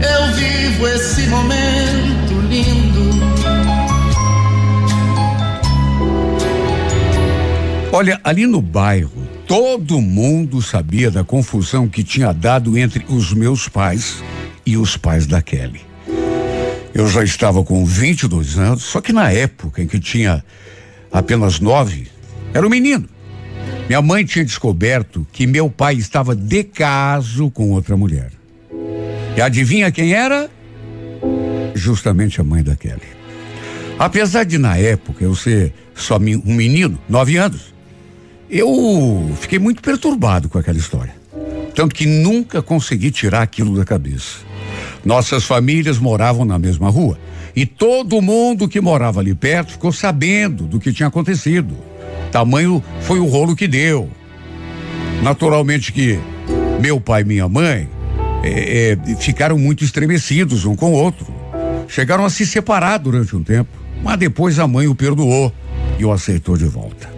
[0.00, 3.10] eu vivo esse momento lindo.
[7.92, 9.12] Olha, ali no bairro,
[9.46, 14.24] todo mundo sabia da confusão que tinha dado entre os meus pais
[14.64, 15.82] e os pais da Kelly.
[16.94, 20.42] Eu já estava com 22 anos, só que na época em que tinha
[21.12, 22.08] apenas nove,
[22.52, 23.08] era um menino.
[23.88, 28.30] Minha mãe tinha descoberto que meu pai estava de caso com outra mulher.
[29.36, 30.48] E adivinha quem era?
[31.74, 33.02] Justamente a mãe da Kelly.
[33.98, 37.74] Apesar de na época eu ser só um menino, nove anos,
[38.48, 41.14] eu fiquei muito perturbado com aquela história.
[41.74, 44.38] Tanto que nunca consegui tirar aquilo da cabeça.
[45.04, 47.18] Nossas famílias moravam na mesma rua.
[47.54, 51.89] E todo mundo que morava ali perto ficou sabendo do que tinha acontecido.
[52.30, 54.08] Tamanho foi o rolo que deu.
[55.22, 56.18] Naturalmente que
[56.80, 57.88] meu pai e minha mãe
[58.42, 61.26] eh, eh, ficaram muito estremecidos um com o outro.
[61.88, 63.70] Chegaram a se separar durante um tempo,
[64.02, 65.52] mas depois a mãe o perdoou
[65.98, 67.10] e o aceitou de volta.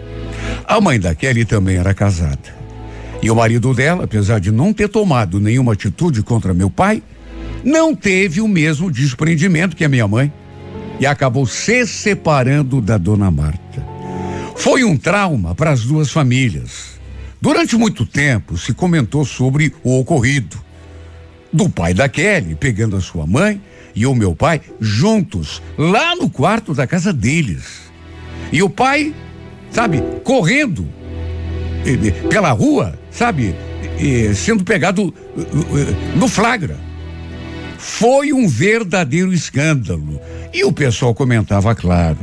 [0.65, 2.63] A mãe da Kelly também era casada.
[3.21, 7.01] E o marido dela, apesar de não ter tomado nenhuma atitude contra meu pai,
[7.63, 10.31] não teve o mesmo desprendimento que a minha mãe
[10.99, 13.92] e acabou se separando da dona Marta.
[14.55, 16.93] Foi um trauma para as duas famílias.
[17.41, 20.57] Durante muito tempo se comentou sobre o ocorrido.
[21.51, 23.61] Do pai da Kelly pegando a sua mãe
[23.93, 27.91] e o meu pai juntos lá no quarto da casa deles.
[28.51, 29.13] E o pai,
[29.69, 30.87] sabe, correndo
[32.29, 33.53] pela rua, sabe,
[34.33, 35.13] sendo pegado
[36.15, 36.79] no flagra.
[37.77, 40.19] Foi um verdadeiro escândalo.
[40.53, 42.17] E o pessoal comentava, claro,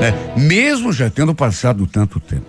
[0.00, 0.14] né?
[0.36, 2.46] mesmo já tendo passado tanto tempo.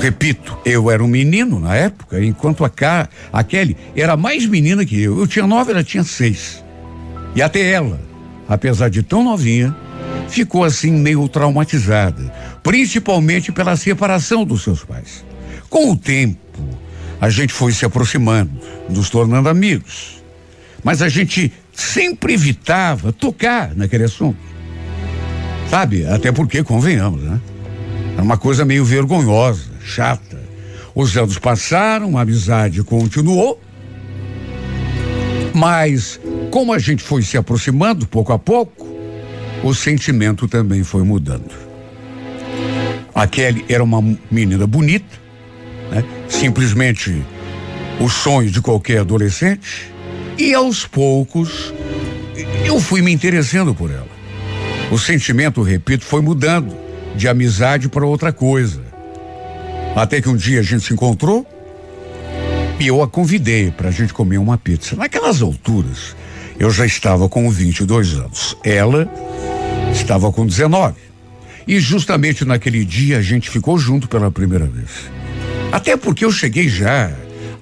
[0.00, 4.84] Repito, eu era um menino na época, enquanto a, Ca, a Kelly era mais menina
[4.84, 5.18] que eu.
[5.18, 6.64] Eu tinha nove, ela tinha seis.
[7.34, 8.00] E até ela,
[8.48, 9.76] apesar de tão novinha,
[10.28, 15.22] ficou assim meio traumatizada, principalmente pela separação dos seus pais.
[15.68, 16.38] Com o tempo,
[17.20, 18.50] a gente foi se aproximando,
[18.88, 20.20] nos tornando amigos
[20.82, 24.38] mas a gente sempre evitava tocar naquele assunto.
[25.70, 26.04] Sabe?
[26.04, 27.40] Até porque, convenhamos, né?
[28.14, 30.40] Era uma coisa meio vergonhosa, chata.
[30.94, 33.60] Os anos passaram, a amizade continuou,
[35.54, 38.86] mas como a gente foi se aproximando pouco a pouco,
[39.62, 41.54] o sentimento também foi mudando.
[43.14, 45.18] A Kelly era uma menina bonita,
[45.92, 46.04] né?
[46.28, 47.24] simplesmente
[48.00, 49.92] o sonho de qualquer adolescente.
[50.36, 51.72] E aos poucos,
[52.64, 54.19] eu fui me interessando por ela.
[54.90, 56.76] O sentimento, repito, foi mudando
[57.14, 58.82] de amizade para outra coisa.
[59.94, 61.46] Até que um dia a gente se encontrou
[62.78, 64.96] e eu a convidei para a gente comer uma pizza.
[64.96, 66.16] Naquelas alturas,
[66.58, 68.56] eu já estava com 22 anos.
[68.64, 69.08] Ela
[69.92, 70.94] estava com 19.
[71.68, 75.10] E justamente naquele dia a gente ficou junto pela primeira vez.
[75.70, 77.12] Até porque eu cheguei já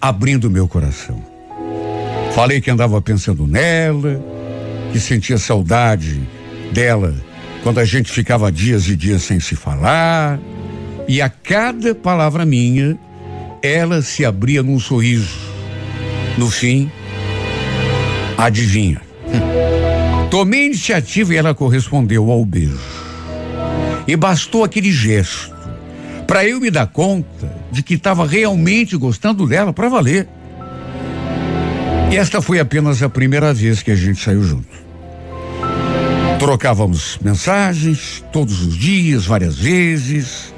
[0.01, 1.23] abrindo meu coração.
[2.35, 4.25] Falei que andava pensando nela,
[4.93, 6.21] que sentia saudade
[6.73, 7.15] dela
[7.63, 10.39] quando a gente ficava dias e dias sem se falar.
[11.07, 12.99] E a cada palavra minha,
[13.63, 15.39] ela se abria num sorriso.
[16.37, 16.91] No fim,
[18.37, 19.01] adivinha.
[20.31, 22.79] Tomei iniciativa e ela correspondeu ao beijo.
[24.07, 25.57] E bastou aquele gesto
[26.27, 30.29] para eu me dar conta de que estava realmente gostando dela para valer.
[32.11, 34.88] E esta foi apenas a primeira vez que a gente saiu junto.
[36.39, 40.55] Trocávamos mensagens todos os dias, várias vezes,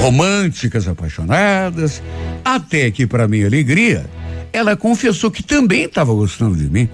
[0.00, 2.02] românticas, apaixonadas,
[2.44, 4.04] até que, para minha alegria,
[4.52, 6.88] ela confessou que também estava gostando de mim.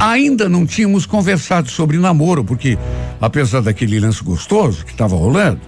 [0.00, 2.78] Ainda não tínhamos conversado sobre namoro, porque,
[3.20, 5.60] apesar daquele lance gostoso que estava rolando,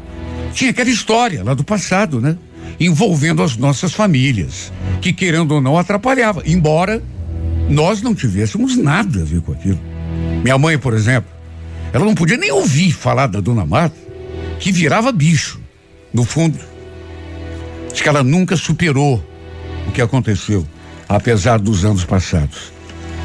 [0.55, 2.39] tinha aquela história lá do passado, né?
[2.81, 4.73] envolvendo as nossas famílias,
[5.03, 7.03] que querendo ou não atrapalhava, embora
[7.69, 9.92] nós não tivéssemos nada a ver com aquilo.
[10.43, 11.31] Minha mãe, por exemplo,
[11.93, 13.97] ela não podia nem ouvir falar da dona Marta,
[14.59, 15.61] que virava bicho,
[16.13, 16.59] no fundo.
[17.93, 19.23] Diz que ela nunca superou
[19.87, 20.67] o que aconteceu,
[21.09, 22.73] apesar dos anos passados.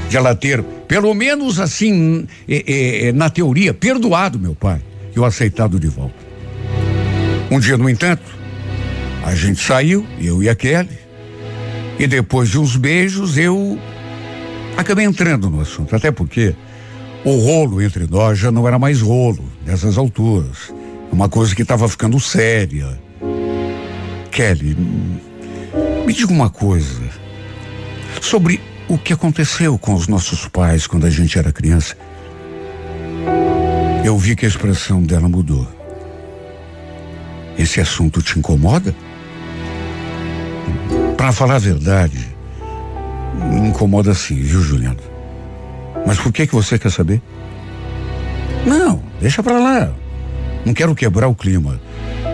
[0.10, 4.82] De ela ter, pelo menos assim, é, é, na teoria, perdoado meu pai
[5.16, 6.28] e o aceitado de volta.
[7.50, 8.38] Um dia, no entanto,
[9.24, 10.98] a gente saiu, eu e a Kelly.
[12.00, 13.80] E depois de uns beijos, eu
[14.76, 15.96] acabei entrando no assunto.
[15.96, 16.54] Até porque
[17.26, 20.74] o rolo entre nós já não era mais rolo nessas alturas.
[21.12, 23.00] Uma coisa que estava ficando séria.
[24.32, 24.78] Kelly,
[26.06, 27.02] me diga uma coisa.
[28.22, 31.96] Sobre o que aconteceu com os nossos pais quando a gente era criança.
[34.06, 35.68] Eu vi que a expressão dela mudou.
[37.58, 38.96] Esse assunto te incomoda?
[41.18, 42.28] Para falar a verdade,
[43.34, 45.07] me incomoda sim, viu, Juliano?
[46.08, 47.22] Mas por que que você quer saber?
[48.66, 49.94] Não, deixa pra lá.
[50.66, 51.82] Não quero quebrar o clima.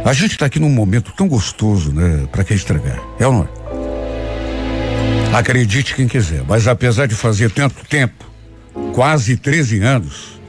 [0.05, 2.27] A gente tá aqui num momento tão gostoso, né?
[2.31, 3.01] Pra que estragar?
[3.19, 3.63] É ou não é?
[5.35, 8.23] Acredite quem quiser, mas apesar de fazer tanto tempo,
[8.93, 10.39] quase 13 anos,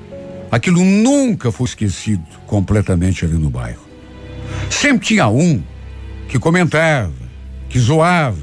[0.50, 3.88] aquilo nunca foi esquecido completamente ali no bairro.
[4.68, 5.62] Sempre tinha um
[6.28, 7.14] que comentava,
[7.70, 8.36] que zoava.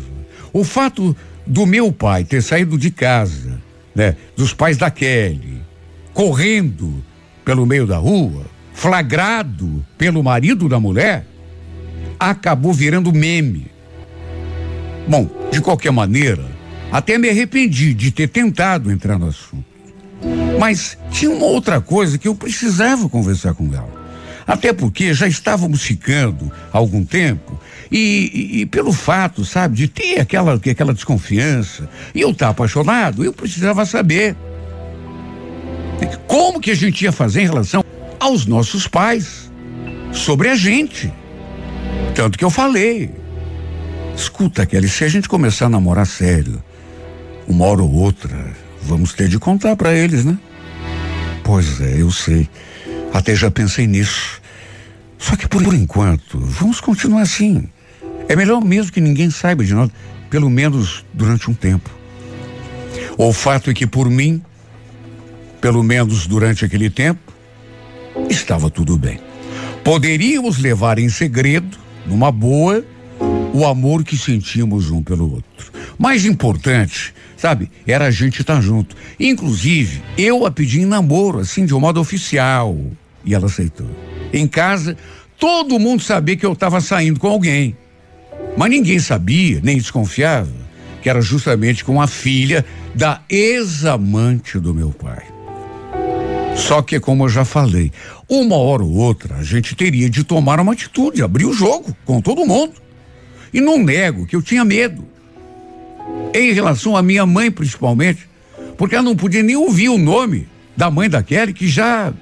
[0.51, 3.60] O fato do meu pai ter saído de casa,
[3.95, 5.61] né, dos pais da Kelly,
[6.13, 7.03] correndo
[7.43, 11.25] pelo meio da rua, flagrado pelo marido da mulher,
[12.19, 13.67] acabou virando meme.
[15.07, 16.45] Bom, de qualquer maneira,
[16.91, 19.65] até me arrependi de ter tentado entrar no assunto.
[20.59, 24.00] Mas tinha uma outra coisa que eu precisava conversar com ela.
[24.45, 27.59] Até porque já estávamos ficando há algum tempo
[27.91, 27.97] e,
[28.57, 33.23] e, e, pelo fato, sabe, de ter aquela, aquela desconfiança e eu estar tá apaixonado,
[33.23, 34.35] eu precisava saber
[36.27, 37.83] como que a gente ia fazer em relação
[38.19, 39.51] aos nossos pais,
[40.13, 41.11] sobre a gente.
[42.15, 43.11] Tanto que eu falei,
[44.15, 46.63] escuta, Kelly, se a gente começar a namorar sério,
[47.47, 50.37] uma hora ou outra, vamos ter de contar para eles, né?
[51.43, 52.49] Pois é, eu sei.
[53.13, 54.41] Até já pensei nisso.
[55.17, 57.69] Só que por, enquanto, vamos continuar assim.
[58.27, 59.89] É melhor mesmo que ninguém saiba de nós,
[60.29, 61.89] pelo menos durante um tempo.
[63.17, 64.41] O fato é que por mim,
[65.59, 67.31] pelo menos durante aquele tempo,
[68.29, 69.19] estava tudo bem.
[69.83, 72.83] Poderíamos levar em segredo, numa boa,
[73.53, 75.71] o amor que sentimos um pelo outro.
[75.97, 78.95] Mais importante, sabe, era a gente estar tá junto.
[79.19, 82.75] Inclusive, eu a pedi em namoro, assim, de um modo oficial.
[83.23, 83.89] E ela aceitou.
[84.33, 84.97] Em casa,
[85.37, 87.75] todo mundo sabia que eu estava saindo com alguém.
[88.57, 90.51] Mas ninguém sabia, nem desconfiava,
[91.01, 95.23] que era justamente com a filha da ex-amante do meu pai.
[96.55, 97.91] Só que, como eu já falei,
[98.27, 102.21] uma hora ou outra a gente teria de tomar uma atitude, abrir o jogo com
[102.21, 102.73] todo mundo.
[103.53, 105.05] E não nego que eu tinha medo.
[106.33, 108.29] Em relação à minha mãe, principalmente,
[108.77, 112.13] porque ela não podia nem ouvir o nome da mãe da Kelly, que já.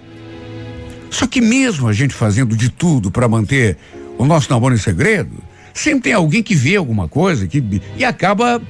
[1.10, 3.78] Só que mesmo a gente fazendo de tudo para manter
[4.18, 5.32] o nosso namoro em segredo,
[5.74, 7.64] sempre tem alguém que vê alguma coisa que,
[7.98, 8.62] e acaba.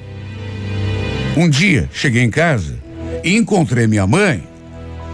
[1.36, 2.78] Um dia cheguei em casa
[3.22, 4.42] e encontrei minha mãe,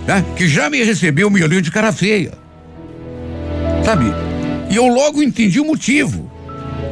[0.06, 2.32] né, que já me recebeu um miolinho de cara feia.
[3.84, 4.06] Sabe?
[4.70, 6.30] E eu logo entendi o motivo.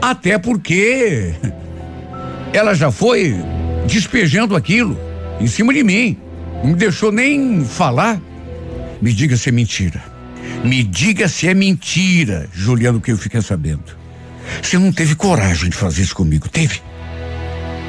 [0.00, 1.34] Até porque
[2.52, 3.34] ela já foi
[3.86, 4.98] despejando aquilo
[5.40, 6.16] em cima de mim.
[6.62, 8.20] Não me deixou nem falar.
[9.00, 10.13] Me diga se é mentira.
[10.64, 13.84] Me diga se é mentira, Juliano, que eu fiquei sabendo.
[14.62, 16.80] Você não teve coragem de fazer isso comigo, teve?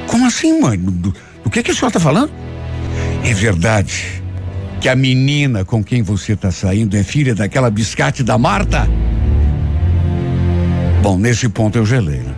[0.08, 0.78] Como assim, mãe?
[0.78, 1.14] Do,
[1.44, 2.32] do que, que a senhora está falando?
[3.24, 4.22] É verdade
[4.82, 8.88] que a menina com quem você está saindo é filha daquela biscate da Marta?
[11.02, 12.20] Bom, nesse ponto eu gelei.
[12.20, 12.36] Né?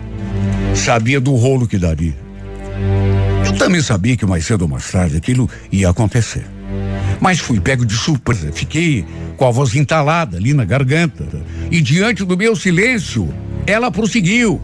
[0.74, 2.16] Sabia do rolo que daria.
[3.44, 6.46] Eu também sabia que mais cedo ou mais tarde aquilo ia acontecer.
[7.20, 8.52] Mas fui pego de surpresa.
[8.52, 9.04] Fiquei
[9.36, 11.26] com a voz entalada ali na garganta.
[11.70, 13.32] E diante do meu silêncio,
[13.66, 14.60] ela prosseguiu.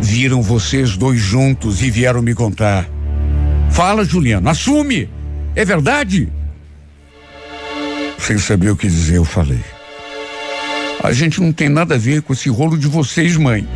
[0.00, 2.88] Viram vocês dois juntos e vieram me contar.
[3.70, 5.08] Fala, Juliano, assume.
[5.56, 6.28] É verdade?
[8.18, 9.60] Sem saber o que dizer, eu falei.
[11.02, 13.66] A gente não tem nada a ver com esse rolo de vocês, mãe.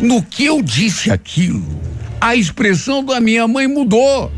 [0.00, 1.66] No que eu disse aquilo,
[2.20, 4.32] a expressão da minha mãe mudou.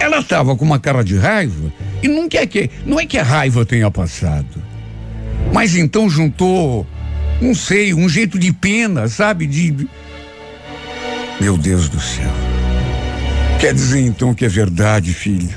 [0.00, 1.70] Ela estava com uma cara de raiva
[2.02, 4.62] e não quer que, não é que a raiva tenha passado.
[5.52, 6.86] Mas então juntou,
[7.40, 9.46] não sei, um jeito de pena, sabe?
[9.46, 9.86] De
[11.38, 12.30] Meu Deus do céu.
[13.60, 15.54] Quer dizer então que é verdade, filho?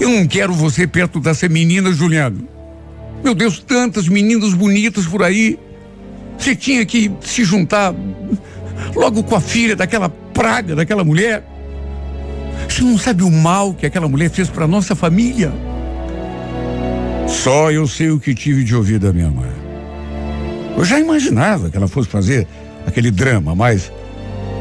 [0.00, 2.48] Eu não quero você perto dessa menina, Juliano.
[3.22, 5.56] Meu Deus, tantas meninas bonitas por aí.
[6.36, 7.94] Você tinha que se juntar
[8.96, 11.44] logo com a filha daquela praga, daquela mulher.
[12.72, 15.52] Você não sabe o mal que aquela mulher fez para nossa família?
[17.28, 19.50] Só eu sei o que tive de ouvir da minha mãe.
[20.74, 22.48] Eu já imaginava que ela fosse fazer
[22.86, 23.92] aquele drama, mas,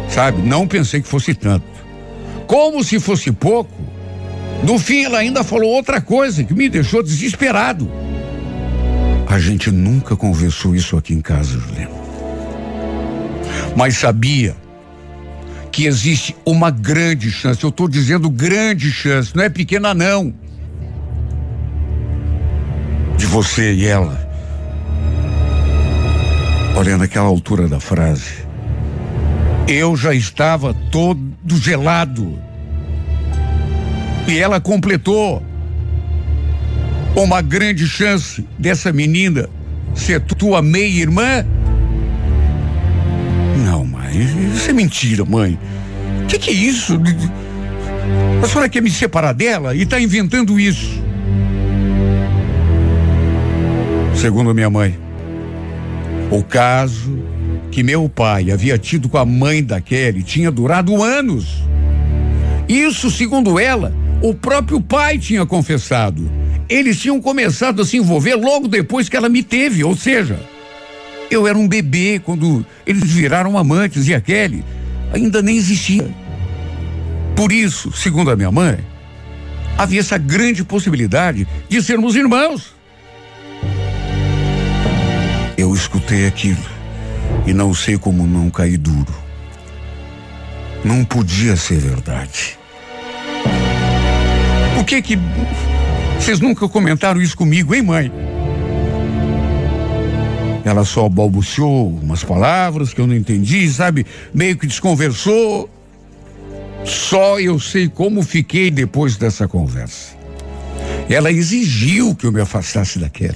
[0.09, 1.64] sabe, não pensei que fosse tanto.
[2.47, 3.72] Como se fosse pouco,
[4.62, 7.89] no fim ela ainda falou outra coisa que me deixou desesperado.
[9.26, 11.95] A gente nunca conversou isso aqui em casa, Juliano.
[13.74, 14.53] Mas sabia
[15.72, 20.34] que existe uma grande chance, eu estou dizendo grande chance, não é pequena não,
[23.18, 24.30] de você e ela.
[26.76, 28.46] Olha, naquela altura da frase,
[29.68, 32.38] eu já estava todo gelado.
[34.28, 35.44] E ela completou
[37.16, 39.50] uma grande chance dessa menina
[39.94, 41.46] ser tua meia-irmã?
[44.12, 45.57] Isso é mentira, mãe.
[46.24, 46.99] O que, que é isso?
[48.43, 51.01] A senhora quer me separar dela e está inventando isso.
[54.16, 54.97] Segundo minha mãe,
[56.30, 57.20] o caso
[57.72, 61.64] que meu pai havia tido com a mãe da Kelly tinha durado anos.
[62.68, 66.30] Isso, segundo ela, o próprio pai tinha confessado
[66.72, 70.39] eles tinham começado a se envolver logo depois que ela me teve, ou seja,
[71.32, 74.64] eu era um bebê quando eles viraram amantes e a Kelly
[75.14, 76.08] ainda nem existia.
[77.36, 78.78] Por isso, segundo a minha mãe,
[79.78, 82.76] havia essa grande possibilidade de sermos irmãos.
[85.82, 86.64] escutei aquilo
[87.46, 89.14] e não sei como não caí duro.
[90.84, 92.58] Não podia ser verdade.
[94.76, 95.18] Por que que
[96.20, 98.12] vocês nunca comentaram isso comigo, hein, mãe?
[100.64, 104.05] Ela só balbuciou umas palavras que eu não entendi, sabe?
[104.34, 105.70] Meio que desconversou.
[106.86, 110.16] Só eu sei como fiquei depois dessa conversa.
[111.09, 113.36] Ela exigiu que eu me afastasse daquela.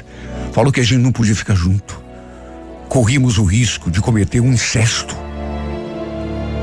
[0.52, 2.00] Falou que a gente não podia ficar junto.
[2.88, 5.16] Corrimos o risco de cometer um incesto.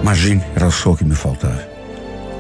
[0.01, 1.69] Imagine, era só o que me faltava.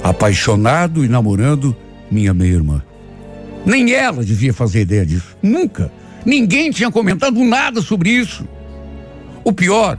[0.02, 1.76] Apaixonado e namorando
[2.10, 2.82] minha meia-irmã.
[3.64, 5.36] Nem ela devia fazer ideia disso.
[5.42, 5.92] Nunca.
[6.24, 8.46] Ninguém tinha comentado nada sobre isso.
[9.44, 9.98] O pior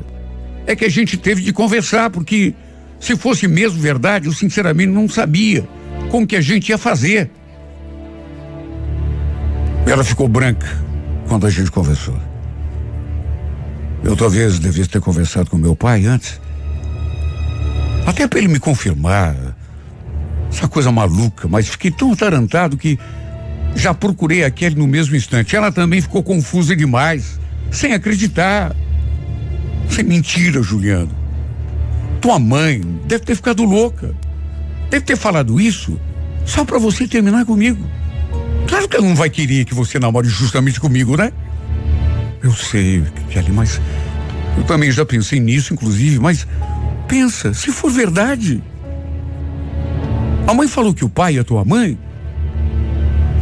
[0.65, 2.53] é que a gente teve de conversar, porque
[2.99, 5.67] se fosse mesmo verdade, eu sinceramente não sabia
[6.09, 7.30] como que a gente ia fazer.
[9.86, 10.67] Ela ficou branca
[11.28, 12.17] quando a gente conversou.
[14.03, 16.39] Eu talvez devesse ter conversado com meu pai antes.
[18.05, 19.36] Até para ele me confirmar.
[20.49, 22.99] Essa coisa maluca, mas fiquei tão atarantado que
[23.76, 25.55] já procurei aquele no mesmo instante.
[25.55, 27.39] Ela também ficou confusa demais,
[27.71, 28.76] sem acreditar.
[29.89, 31.11] Sem mentira, Juliano.
[32.21, 34.13] Tua mãe deve ter ficado louca.
[34.89, 35.99] Deve ter falado isso
[36.45, 37.84] só para você terminar comigo.
[38.67, 41.32] Claro que ela não vai querer que você namore justamente comigo, né?
[42.41, 43.80] Eu sei, Kelly, mas
[44.57, 46.47] eu também já pensei nisso, inclusive, mas
[47.07, 48.61] pensa, se for verdade.
[50.47, 51.97] A mãe falou que o pai e a tua mãe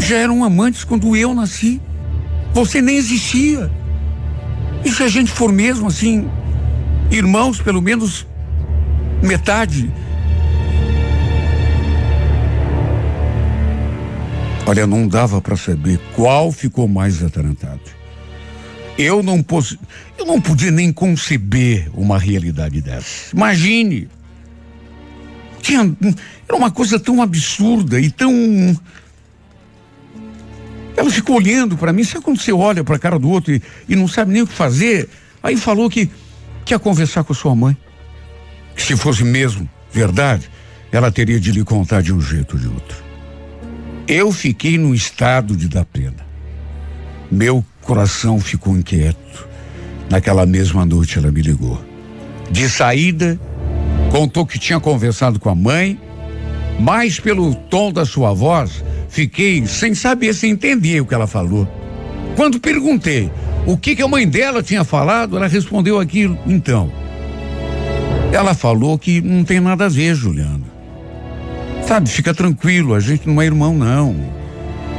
[0.02, 1.82] já eram amantes quando eu nasci.
[2.54, 3.72] Você nem existia.
[4.84, 6.28] E se a gente for mesmo assim,
[7.10, 8.26] irmãos, pelo menos
[9.22, 9.92] metade.
[14.66, 17.82] Olha, não dava para saber qual ficou mais atarantado.
[18.98, 19.78] Eu não posso,
[20.18, 23.36] eu não podia nem conceber uma realidade dessa.
[23.36, 24.08] Imagine.
[25.62, 25.96] Tinha,
[26.48, 28.32] era uma coisa tão absurda e tão
[30.96, 33.62] ela ficou olhando para mim, sabe quando você olha para a cara do outro e,
[33.88, 35.10] e, não sabe nem o que fazer?
[35.42, 36.10] Aí falou que,
[36.66, 37.76] que ia conversar com sua mãe.
[38.76, 40.50] Que se fosse mesmo verdade,
[40.92, 42.98] ela teria de lhe contar de um jeito ou de outro.
[44.08, 46.26] Eu fiquei no estado de dar pena.
[47.32, 49.48] Meu coração ficou inquieto.
[50.10, 51.82] Naquela mesma noite ela me ligou.
[52.50, 53.40] De saída,
[54.12, 55.98] contou que tinha conversado com a mãe,
[56.78, 61.68] mas pelo tom da sua voz, Fiquei sem saber, sem entender o que ela falou.
[62.38, 63.30] Quando perguntei
[63.68, 66.40] o que, que a mãe dela tinha falado, ela respondeu aquilo.
[66.48, 66.90] Então,
[68.32, 70.64] ela falou que não tem nada a ver, Juliano.
[71.86, 74.16] Sabe, fica tranquilo, a gente não é irmão, não.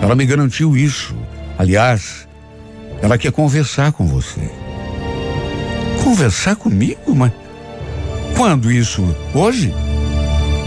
[0.02, 1.16] Ela me garantiu isso.
[1.58, 2.28] Aliás,
[3.00, 4.42] ela quer conversar com você.
[6.04, 7.14] Conversar comigo?
[7.14, 7.32] Mas
[8.36, 9.02] quando isso?
[9.32, 9.72] Hoje?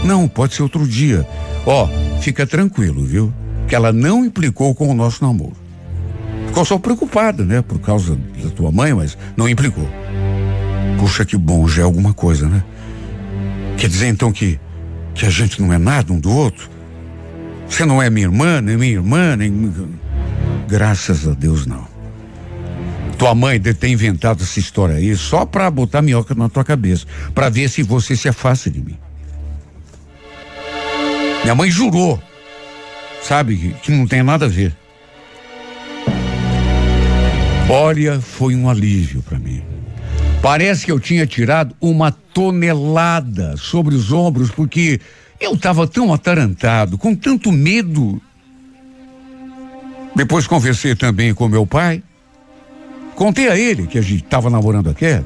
[0.04, 1.24] Não, pode ser outro dia.
[1.64, 3.32] Ó, oh, fica tranquilo, viu?
[3.68, 5.56] Que ela não implicou com o nosso namoro.
[6.48, 7.62] Ficou só preocupada, né?
[7.62, 9.88] Por causa da tua mãe, mas não implicou.
[10.98, 12.62] Puxa, que bom, já é alguma coisa, né?
[13.76, 14.58] Quer dizer então que,
[15.14, 16.70] que a gente não é nada um do outro?
[17.68, 19.72] Você não é minha irmã, nem minha irmã, nem.
[20.68, 21.86] Graças a Deus, não.
[23.18, 27.06] Tua mãe deve ter inventado essa história aí só pra botar minhoca na tua cabeça,
[27.34, 28.96] pra ver se você se afasta de mim.
[31.46, 32.20] Minha mãe jurou,
[33.22, 34.76] sabe, que, não tem nada a ver.
[37.70, 39.62] Olha, foi um alívio para mim.
[40.42, 45.00] Parece que eu tinha tirado uma tonelada sobre os ombros, porque
[45.38, 48.20] eu estava tão atarantado, com tanto medo.
[50.16, 52.02] Depois conversei também com meu pai.
[53.14, 55.24] Contei a ele que a gente estava namorando a Kelly.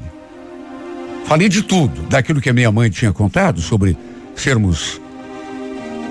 [1.25, 3.97] Falei de tudo, daquilo que a minha mãe tinha contado sobre
[4.37, 5.00] sermos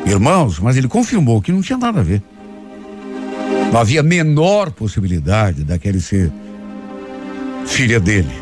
[0.06, 2.22] irmãos, mas ele confirmou que não tinha nada a ver.
[3.72, 6.32] Não havia menor possibilidade daquele ser
[7.66, 8.34] filha dele.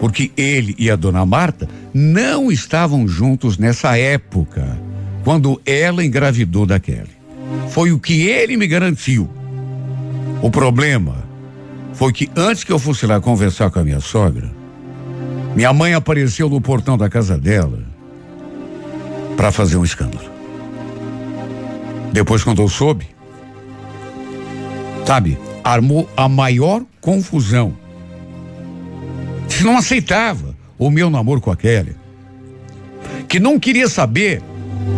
[0.00, 4.78] Porque ele e a dona Marta não estavam juntos nessa época,
[5.22, 7.14] quando ela engravidou da Kelly.
[7.68, 9.28] Foi o que ele me garantiu.
[10.42, 11.24] O problema
[11.92, 14.50] foi que antes que eu fosse lá conversar com a minha sogra,
[15.54, 17.84] minha mãe apareceu no portão da casa dela
[19.36, 20.33] para fazer um escândalo.
[22.14, 23.08] Depois, quando eu soube,
[25.04, 27.76] sabe, armou a maior confusão.
[29.48, 31.96] Que não aceitava o meu namoro com a Kelly.
[33.28, 34.40] Que não queria saber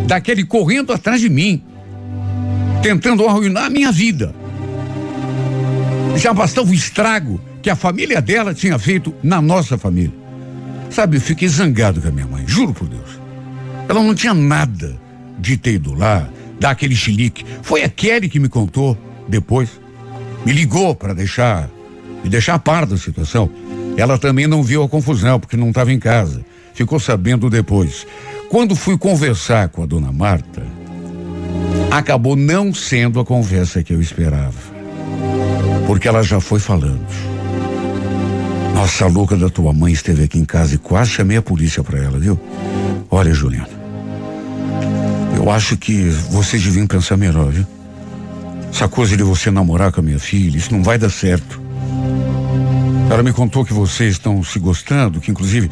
[0.06, 1.64] daquele correndo atrás de mim,
[2.82, 4.34] tentando arruinar a minha vida.
[6.16, 10.12] Já bastava o estrago que a família dela tinha feito na nossa família.
[10.90, 13.18] Sabe, eu fiquei zangado com a minha mãe, juro por Deus.
[13.88, 15.00] Ela não tinha nada
[15.38, 16.28] de ter ido lá,
[16.59, 17.44] dar aquele chilique.
[17.62, 18.96] Foi a Kelly que me contou
[19.28, 19.68] depois.
[20.44, 21.68] Me ligou para deixar,
[22.22, 23.50] me deixar a par da situação.
[23.96, 26.44] Ela também não viu a confusão, porque não estava em casa.
[26.74, 28.07] Ficou sabendo depois.
[28.50, 30.62] Quando fui conversar com a dona Marta,
[31.90, 34.76] acabou não sendo a conversa que eu esperava.
[35.86, 37.07] Porque ela já foi falando.
[38.74, 41.82] Nossa, a louca da tua mãe esteve aqui em casa e quase chamei a polícia
[41.82, 42.38] para ela, viu?
[43.11, 43.75] Olha, Juliana.
[45.47, 47.64] Eu acho que vocês deviam pensar melhor, viu?
[48.68, 51.62] Essa coisa de você namorar com a minha filha, isso não vai dar certo.
[53.09, 55.70] Ela me contou que vocês estão se gostando, que inclusive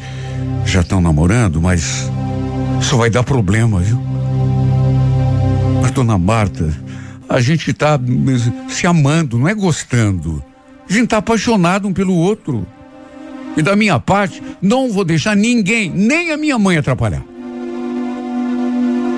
[0.65, 2.09] já estão namorando, mas
[2.79, 4.01] isso vai dar problema, viu?
[5.81, 6.73] Mas, dona Marta,
[7.27, 7.99] a gente está
[8.69, 10.41] se amando, não é gostando.
[10.89, 12.65] A gente está apaixonado um pelo outro.
[13.57, 17.34] E da minha parte, não vou deixar ninguém, nem a minha mãe atrapalhar.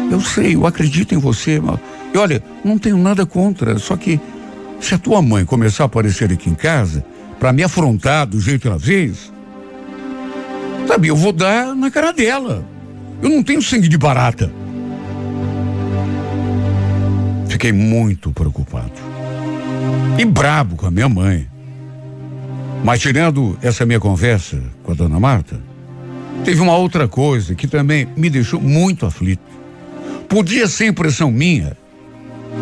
[0.10, 1.80] Eu sei, eu acredito em você, mas,
[2.14, 4.20] e olha, não tenho nada contra, só que
[4.80, 7.04] se a tua mãe começar a aparecer aqui em casa,
[7.40, 9.32] para me afrontar do jeito que ela fez,
[10.88, 12.66] sabe, eu vou dar na cara dela.
[13.22, 14.52] Eu não tenho sangue de barata.
[17.48, 18.92] Fiquei muito preocupado.
[20.18, 21.48] E brabo com a minha mãe.
[22.84, 25.60] Mas tirando essa minha conversa com a dona Marta,
[26.46, 29.57] teve uma outra coisa que também me deixou muito aflito.
[30.28, 31.78] Podia ser impressão minha,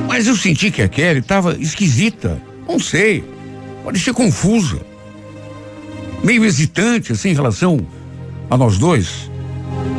[0.07, 2.41] mas eu senti que a Kelly estava esquisita.
[2.67, 3.23] Não sei.
[3.83, 4.79] Pode ser confusa.
[6.23, 7.85] Meio hesitante, assim, em relação
[8.49, 9.29] a nós dois.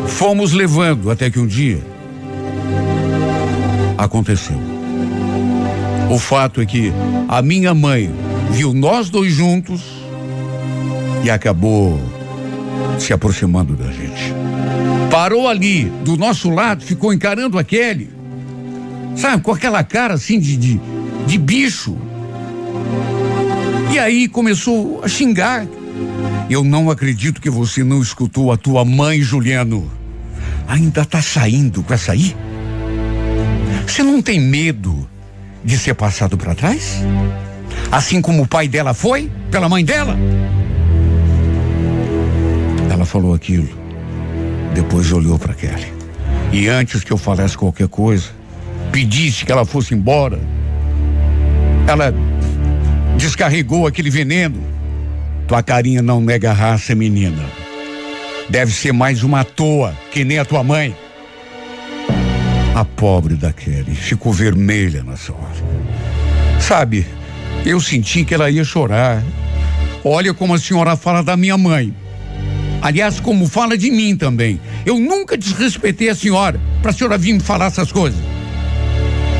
[0.07, 1.81] Fomos levando até que um dia
[3.99, 4.59] aconteceu.
[6.11, 6.93] O fato é que
[7.29, 8.11] a minha mãe
[8.51, 9.83] viu nós dois juntos
[11.25, 12.01] e acabou
[12.99, 14.33] se aproximando da gente.
[15.17, 18.11] Parou ali, do nosso lado, ficou encarando a Kelly.
[19.17, 20.81] Sabe, com aquela cara assim de, de,
[21.27, 21.97] de bicho.
[23.91, 25.67] E aí começou a xingar.
[26.51, 29.91] Eu não acredito que você não escutou a tua mãe, Juliano.
[30.69, 32.37] Ainda tá saindo com essa aí?
[33.87, 35.09] Você não tem medo
[35.65, 37.01] de ser passado para trás?
[37.91, 40.15] Assim como o pai dela foi pela mãe dela?
[42.91, 43.86] Ela falou aquilo.
[44.77, 45.91] Depois olhou para Kelly.
[46.53, 48.29] E antes que eu falasse qualquer coisa,
[48.93, 50.39] pedisse que ela fosse embora,
[51.89, 52.13] ela
[53.17, 54.63] descarregou aquele veneno.
[55.49, 57.43] Tua carinha não nega raça, menina.
[58.51, 60.95] Deve ser mais uma toa, que nem a tua mãe.
[62.75, 66.61] A pobre da Kelly ficou vermelha nessa hora.
[66.61, 67.07] Sabe,
[67.65, 69.23] eu senti que ela ia chorar.
[70.05, 71.95] Olha como a senhora fala da minha mãe.
[72.87, 74.61] Aliás, como fala de mim também.
[74.85, 78.21] Eu nunca desrespeitei a senhora para a senhora vir me falar essas coisas.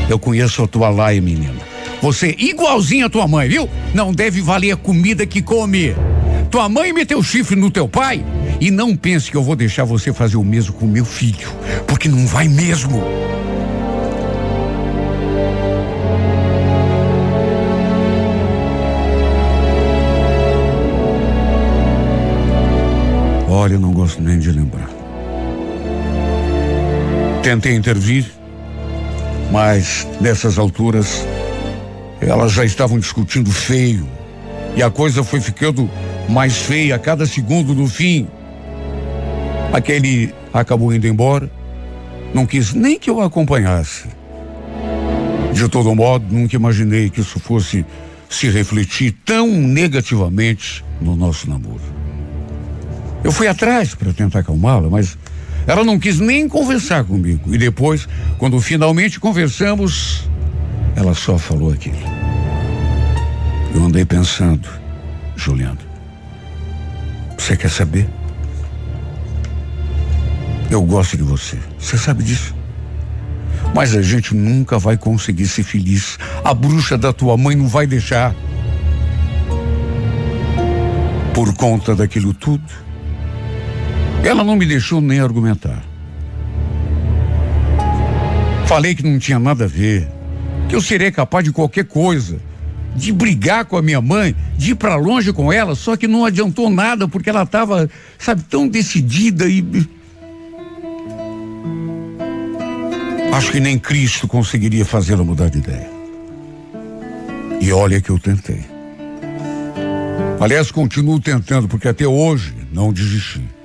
[0.09, 1.55] Eu conheço a tua laia, menina.
[2.01, 3.69] Você igualzinha a tua mãe, viu?
[3.93, 5.95] Não deve valer a comida que come.
[6.51, 8.21] Tua mãe meteu chifre no teu pai
[8.59, 11.49] e não pense que eu vou deixar você fazer o mesmo com meu filho,
[11.87, 13.01] porque não vai mesmo.
[24.27, 24.89] Nem de lembrar.
[27.41, 28.25] Tentei intervir,
[29.51, 31.25] mas nessas alturas
[32.19, 34.07] elas já estavam discutindo feio
[34.75, 35.89] e a coisa foi ficando
[36.29, 38.27] mais feia a cada segundo do fim.
[39.71, 41.49] Aquele acabou indo embora,
[42.33, 44.07] não quis nem que eu acompanhasse.
[45.53, 47.85] De todo modo, nunca imaginei que isso fosse
[48.29, 51.96] se refletir tão negativamente no nosso namoro.
[53.27, 55.17] Eu fui atrás para tentar acalmá-la, mas
[55.67, 57.53] ela não quis nem conversar comigo.
[57.53, 58.07] E depois,
[58.37, 60.29] quando finalmente conversamos,
[60.95, 61.97] ela só falou aquilo.
[63.75, 64.69] Eu andei pensando,
[65.35, 65.77] Juliano.
[67.37, 68.07] Você quer saber?
[70.71, 71.59] Eu gosto de você.
[71.77, 72.55] Você sabe disso.
[73.75, 76.17] Mas a gente nunca vai conseguir ser feliz.
[76.45, 78.33] A bruxa da tua mãe não vai deixar.
[81.33, 82.86] Por conta daquilo tudo,
[84.27, 85.81] ela não me deixou nem argumentar.
[88.65, 90.05] Falei que não tinha nada a ver,
[90.67, 92.37] que eu seria capaz de qualquer coisa,
[92.93, 96.25] de brigar com a minha mãe, de ir para longe com ela, só que não
[96.25, 99.65] adiantou nada porque ela estava, sabe, tão decidida e
[103.31, 105.89] Acho que nem Cristo conseguiria fazê-la mudar de ideia.
[107.61, 108.65] E olha que eu tentei.
[110.39, 113.56] Aliás, continuo tentando, porque até hoje não desisti.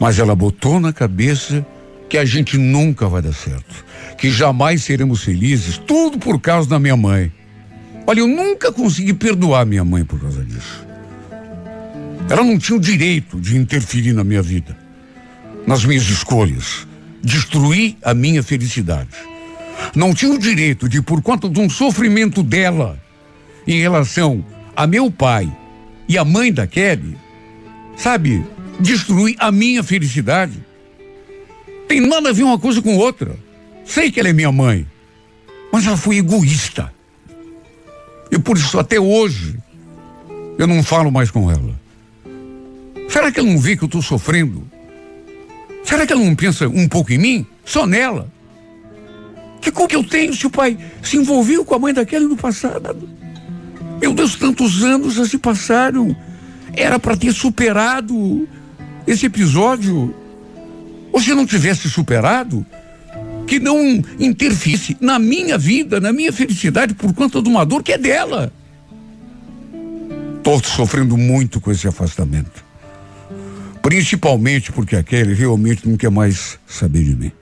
[0.00, 1.64] Mas ela botou na cabeça
[2.08, 3.84] que a gente nunca vai dar certo,
[4.16, 7.32] que jamais seremos felizes, tudo por causa da minha mãe.
[8.06, 10.86] Olha, eu nunca consegui perdoar minha mãe por causa disso.
[12.28, 14.76] Ela não tinha o direito de interferir na minha vida,
[15.66, 16.86] nas minhas escolhas,
[17.22, 19.10] destruir a minha felicidade.
[19.94, 22.98] Não tinha o direito de, por conta de um sofrimento dela,
[23.66, 24.44] em relação
[24.76, 25.50] a meu pai
[26.08, 27.16] e a mãe da Kelly,
[27.96, 28.44] sabe,
[28.80, 30.64] destruir a minha felicidade.
[31.88, 33.36] Tem nada a ver uma coisa com outra.
[33.84, 34.86] Sei que ela é minha mãe,
[35.72, 36.92] mas ela foi egoísta.
[38.30, 39.56] E por isso até hoje
[40.58, 41.78] eu não falo mais com ela.
[43.08, 44.66] Será que ela não vê que eu estou sofrendo?
[45.84, 47.46] Será que ela não pensa um pouco em mim?
[47.64, 48.30] Só nela?
[49.60, 53.08] Que culpa eu tenho se o pai se envolveu com a mãe daquele no passado?
[54.00, 56.14] Meu Deus, tantos anos já se passaram.
[56.74, 58.46] Era para ter superado
[59.06, 60.14] esse episódio.
[61.18, 62.64] Se não tivesse superado,
[63.46, 67.92] que não interfisse na minha vida, na minha felicidade, por conta de uma dor que
[67.92, 68.52] é dela.
[70.36, 72.64] Estou sofrendo muito com esse afastamento.
[73.80, 77.32] Principalmente porque aquele realmente não quer mais saber de mim.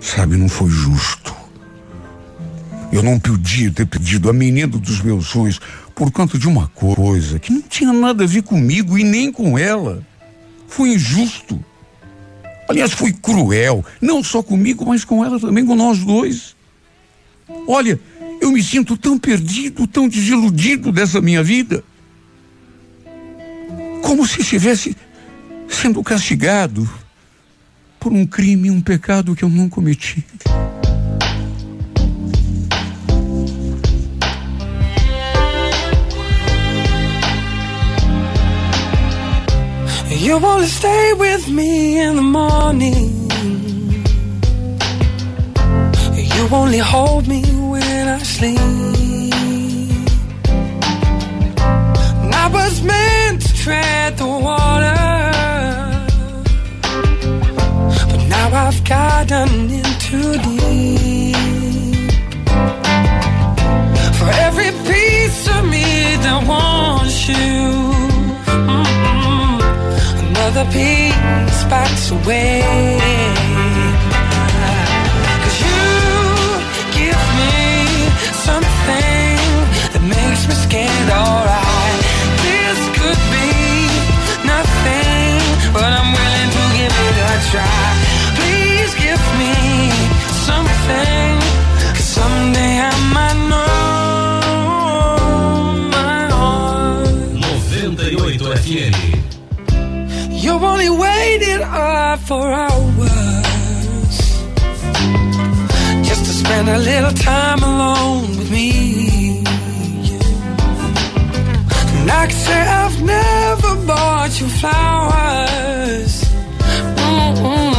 [0.00, 1.34] Sabe, não foi justo.
[2.92, 5.60] Eu não podia ter pedido a menina dos meus sonhos
[5.94, 9.58] por conta de uma coisa que não tinha nada a ver comigo e nem com
[9.58, 10.02] ela.
[10.66, 11.62] Foi injusto.
[12.68, 16.56] Aliás, foi cruel, não só comigo, mas com ela também, com nós dois.
[17.66, 18.00] Olha,
[18.40, 21.84] eu me sinto tão perdido, tão desiludido dessa minha vida.
[24.02, 24.96] Como se estivesse
[25.68, 26.88] sendo castigado
[28.00, 30.24] por um crime, um pecado que eu não cometi.
[40.26, 43.30] You wanna stay with me in the morning.
[46.34, 48.58] You only hold me when I sleep.
[52.42, 54.98] I was meant to tread the water.
[58.10, 62.10] But now I've gotten in too deep.
[64.18, 67.95] For every piece of me that wants you
[70.56, 72.62] another piece backs away.
[75.42, 75.80] Cause you
[76.96, 78.08] give me
[78.46, 79.36] something
[79.92, 81.65] that makes me scared, alright.
[102.26, 103.06] For hours
[106.02, 109.44] just to spend a little time alone with me.
[111.98, 116.24] And I can say I've never bought you flowers.
[116.96, 117.74] Mm-mm.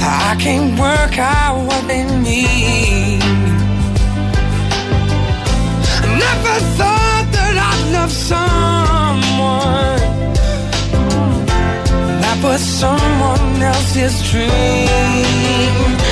[0.00, 3.20] I can't work out what they mean.
[6.04, 8.87] I never thought that I'd love someone
[12.78, 16.07] someone else's dream.